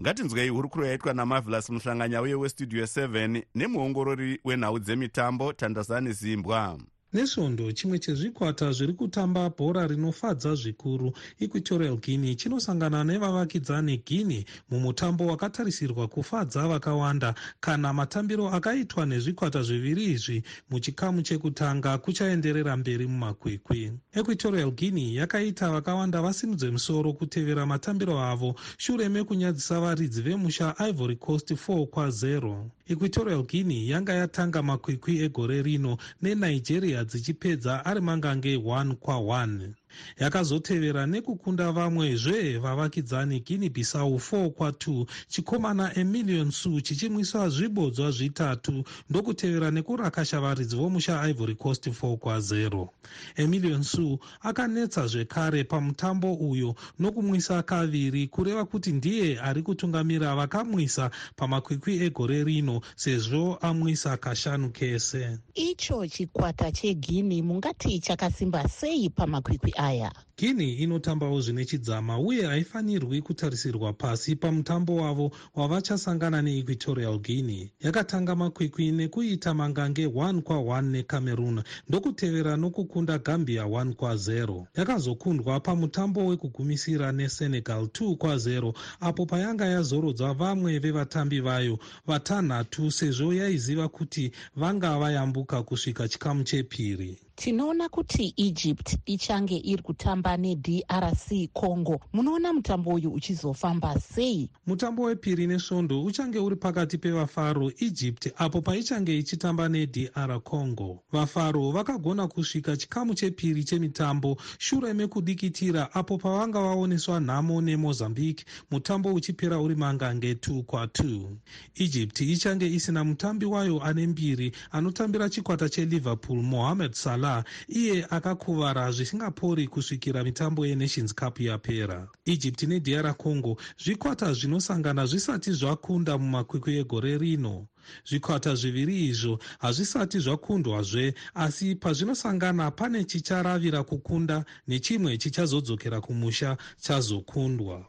Ngatinzwei 0.03 0.49
hurukuro 0.49 0.87
yaitwa 0.87 1.13
namavelas 1.15 1.71
muhlanganya 1.71 2.23
uye 2.23 2.35
westudio 2.35 2.85
7 2.85 3.43
nemuongorori 3.55 4.41
wenhau 4.45 4.79
dzemitambo 4.79 5.53
tandazani 5.53 6.13
zimbwa 6.13 6.79
nesvondo 7.13 7.73
chimwe 7.73 7.99
chezvikwata 7.99 8.73
zviri 8.73 8.93
kutamba 8.93 9.51
bhora 9.51 9.87
rinofadza 9.87 10.55
zvikuru. 10.55 11.13
Equatorial 11.41 11.97
guinea 11.97 12.35
chinosangana 12.35 13.05
nevavakidzani 13.05 14.03
guinea 14.07 14.45
mumutambo 14.71 15.27
wakatarisirwa 15.27 16.09
kufadza 16.09 16.69
vakawanda. 16.69 17.35
Kana 17.61 17.93
matambiro 17.93 18.49
akaitwa 18.49 19.07
nezvikwata 19.07 19.63
zviviri 19.63 20.05
izvi 20.05 20.43
muchikamu 20.71 21.23
chekutanga 21.23 21.99
kuchaenderera 21.99 22.77
mberi 22.77 23.07
mumakwikwi. 23.07 23.93
Equatorial 24.13 24.71
guinea 24.71 25.21
yakaita 25.21 25.71
vakawanda 25.71 26.23
vasimudze 26.23 26.71
musoro 26.71 27.13
kutevera 27.13 27.67
matambiro 27.67 28.21
avo. 28.21 28.55
Shure 28.79 29.09
mekunyadzisa 29.09 29.81
varidzi 29.81 30.23
vemusha 30.23 30.75
ivory 30.89 31.17
coast 31.17 31.51
4 31.51 31.87
kwa0 31.87 32.76
equatorial 32.89 33.43
guinea 33.43 33.83
yanga 33.93 34.15
yatanga 34.15 34.63
makwikwi 34.63 35.15
egore 35.27 35.63
rino 35.63 35.99
nenigeria 36.23 37.05
dzichipedza 37.05 37.85
ari 37.85 38.01
mangange 38.01 38.57
1 38.57 38.93
kwa1 38.95 39.71
yakazotevera 40.19 41.07
nekukunda 41.07 41.73
vamwezve 41.73 42.59
vavakidzani 42.59 43.41
guinea 43.41 43.71
bissau 43.71 44.17
4 44.17 44.49
kwa2 44.49 45.07
chikomana 45.29 45.99
emillion 45.99 46.51
su 46.51 46.81
chichimwisa 46.81 47.49
zvibodzwa 47.49 48.11
zvitatu 48.11 48.85
ndokutevera 49.11 49.71
nekurakasha 49.71 50.41
varidzi 50.41 50.77
vomusha 50.77 51.29
ivory 51.29 51.55
coast 51.55 51.87
4 51.87 52.17
kwa0 52.17 52.89
emillion 53.37 53.83
su 53.83 54.19
akanetsa 54.41 55.07
zvekare 55.07 55.65
pamutambo 55.65 56.35
uyo 56.35 56.75
nokumwisa 56.99 57.63
kaviri 57.63 58.27
kureva 58.29 58.65
kuti 58.65 58.93
ndiye 58.93 59.41
ari 59.41 59.63
kutungamira 59.63 60.35
vakamwisa 60.37 61.11
pamakwikwi 61.37 62.05
egore 62.05 62.45
rino 62.45 62.81
sezvo 62.97 63.59
amwisa 63.61 64.17
kashanu 64.17 64.71
kese. 64.71 65.39
Icho 65.55 66.07
chikwata 66.07 66.73
cheguinea 66.73 67.43
mungati 67.43 68.01
chakasimba 68.01 68.69
sei 68.69 69.11
pamakwikwi 69.11 69.73
aya 69.87 70.11
guinea 70.39 70.77
inotambawo 70.79 71.41
zvine 71.41 71.65
chidzama 71.65 72.19
uye 72.19 72.47
haifanirwi 72.47 73.23
kutarisirwa 73.23 73.93
pasi 73.93 74.37
pamutambo 74.37 74.97
wavo 74.97 75.31
wavachasangana 75.55 76.43
neequatorial 76.43 77.19
guinea. 77.19 77.69
Yakatanga 77.81 78.37
makwikwi 78.37 78.93
nekuita 78.93 79.55
mangange 79.55 80.07
1 80.07 80.41
kwa1 80.41 80.83
necameroon 80.83 81.63
ndokutevera 81.89 82.57
nokukunda 82.57 83.19
gambia 83.19 83.65
1 83.65 83.93
kwa0 83.93 84.65
yakazokundwa 84.75 85.61
pamutambo 85.61 86.27
wekugumisira 86.27 87.13
nesenegal 87.13 87.83
2 87.85 88.15
kwa0 88.17 88.73
apo 89.01 89.27
payanga 89.27 89.67
yazorodza 89.67 90.33
vamwe 90.35 90.79
vevatambi 90.79 91.41
vayo 91.41 91.79
vatanhatu 92.07 92.91
sezvo 92.91 93.35
yaiziva 93.35 93.89
kuti 93.89 94.33
vanga 94.57 94.99
vayambuka 94.99 95.63
kusvika 95.63 96.09
chikamu 96.09 96.45
chepiri. 96.45 97.19
Tinoona 97.37 97.89
kuti 97.89 98.35
egypt 98.37 98.97
ichange 99.07 99.57
iri 99.57 99.83
kutamba 99.83 100.26
nedrc 100.37 101.49
congo. 101.53 102.01
Munoona 102.13 102.53
mutambo 102.53 102.91
uyu 102.91 103.11
uchizofamba 103.13 104.01
sei? 104.01 104.51
Mutambo 104.67 105.03
wepiri 105.03 105.47
nesvondo 105.47 106.05
uchange 106.05 106.39
uri 106.39 106.57
pakati 106.57 106.99
pevafaro 106.99 107.73
egypt 107.81 108.29
apo 108.37 108.61
paichange 108.63 109.19
ichitamba 109.19 109.69
nedr 109.69 110.41
congo. 110.45 111.03
Vafaro 111.13 111.71
vakagona 111.71 112.29
kusvika 112.29 112.77
chikamu 112.77 113.15
chepiri 113.15 113.65
chemitambo 113.65 114.37
shure 114.59 114.93
mekudikitira 114.93 115.95
apo 115.95 116.19
pavanga 116.19 116.61
vaoneswa 116.61 117.21
nhamo 117.21 117.61
nemozambique. 117.61 118.45
Mutambo 118.71 119.15
uchipera 119.15 119.61
uri 119.61 119.75
mangange 119.75 120.33
2 120.35 120.63
kwa2 120.63 121.27
egypt 121.75 122.21
ichange 122.21 122.67
isina 122.67 123.05
mutambi 123.05 123.47
wayo 123.47 123.83
ane 123.85 124.07
mbiri 124.07 124.53
anotambira 124.71 125.29
chikwata 125.29 125.69
cheliverpool 125.69 126.43
mohamed 126.43 126.93
salah. 126.93 127.45
Iye 127.69 128.07
akakuvara 128.11 128.93
zvisingapori 128.93 129.67
kusvikira 129.69 130.16
mitambo 130.25 130.67
yenations 130.67 131.15
cup 131.15 131.41
yapera. 131.41 132.09
Egypt 132.27 132.63
nedr 132.63 133.15
congo 133.17 133.57
zvikwata 133.79 134.33
zvinosangana 134.33 135.07
zvisati 135.07 135.53
zvakunda 135.53 136.19
mumakwikwi 136.19 136.79
egore 136.79 137.19
rino. 137.19 137.67
Zvikwata 138.05 138.55
zviviri 138.55 139.07
izvo 139.07 139.39
hazvisati 139.59 140.19
zvakundwazve 140.21 141.15
asi 141.35 141.75
pazvinosangana 141.75 142.71
pane 142.71 143.05
chicharavira 143.05 143.83
kukunda 143.83 144.45
nechimwe 144.69 145.19
chichazodzokera 145.19 146.01
kumusha 146.01 146.57
chazokundwa. 146.81 147.85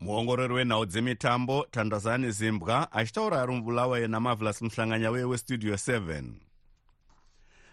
Muongorori 0.00 0.54
wenhau 0.54 0.86
dzemitambo 0.86 1.66
tandazani 1.70 2.30
zimbwa 2.30 2.92
achitaura 2.92 3.42
ari 3.42 3.52
mubulawayo 3.52 4.08
namavelas 4.08 4.62
muhlanganya 4.62 5.10
weye 5.10 5.24
westudio 5.24 5.74
7 5.74 6.47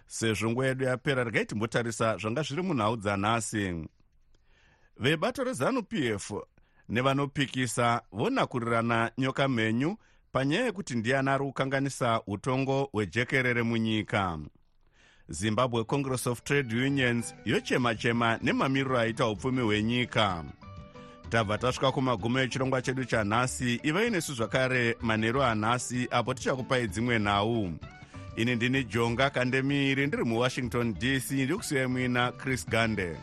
sezvo 0.07 0.49
nguva 0.49 0.67
yedu 0.67 0.85
yapera 0.85 1.23
regai 1.23 1.45
timbotarisa 1.45 2.17
zvanga 2.17 2.41
zviri 2.41 2.61
munhau 2.61 2.97
dzanhasi. 2.97 3.87
Vebato 4.97 5.43
rezanup 5.43 5.93
f 5.93 6.33
nevanopikisa 6.89 8.01
vonakurirana 8.11 9.11
nyoka 9.17 9.47
mhenyu 9.47 9.97
panyaya 10.31 10.65
yekuti 10.65 10.95
ndiani 10.95 11.29
ari 11.29 11.45
kukanganisa 11.45 12.21
utongo 12.27 12.89
hwejekerere 12.91 13.63
munyika. 13.63 14.39
Zimbabwe 15.29 15.83
congress 15.83 16.27
of 16.27 16.43
trade 16.43 16.75
unions 16.75 17.35
yochema-chema 17.45 18.39
nemamiriro 18.41 18.99
aita 18.99 19.27
upfumi 19.27 19.61
hwenyika. 19.61 20.43
Tabva 21.29 21.57
tasvika 21.57 21.91
kumagumo 21.91 22.39
echirongwa 22.39 22.81
chedu 22.81 23.05
chanhasi 23.05 23.79
ivai 23.83 24.09
nesu 24.09 24.33
zvakare 24.33 24.97
manheru 25.01 25.43
anhasi 25.43 26.07
apo 26.11 26.33
tichakupai 26.33 26.87
dzimwe 26.87 27.19
nhau 27.19 27.69
ini 28.37 28.55
ndini 28.55 28.83
jonga 28.83 29.29
kandemiri 29.29 30.07
ndiri 30.07 30.23
muwashington 30.23 30.93
dc 30.93 31.31
ndikusiyai 31.31 31.87
muina 31.87 32.31
chris 32.31 32.67
gande 32.69 33.17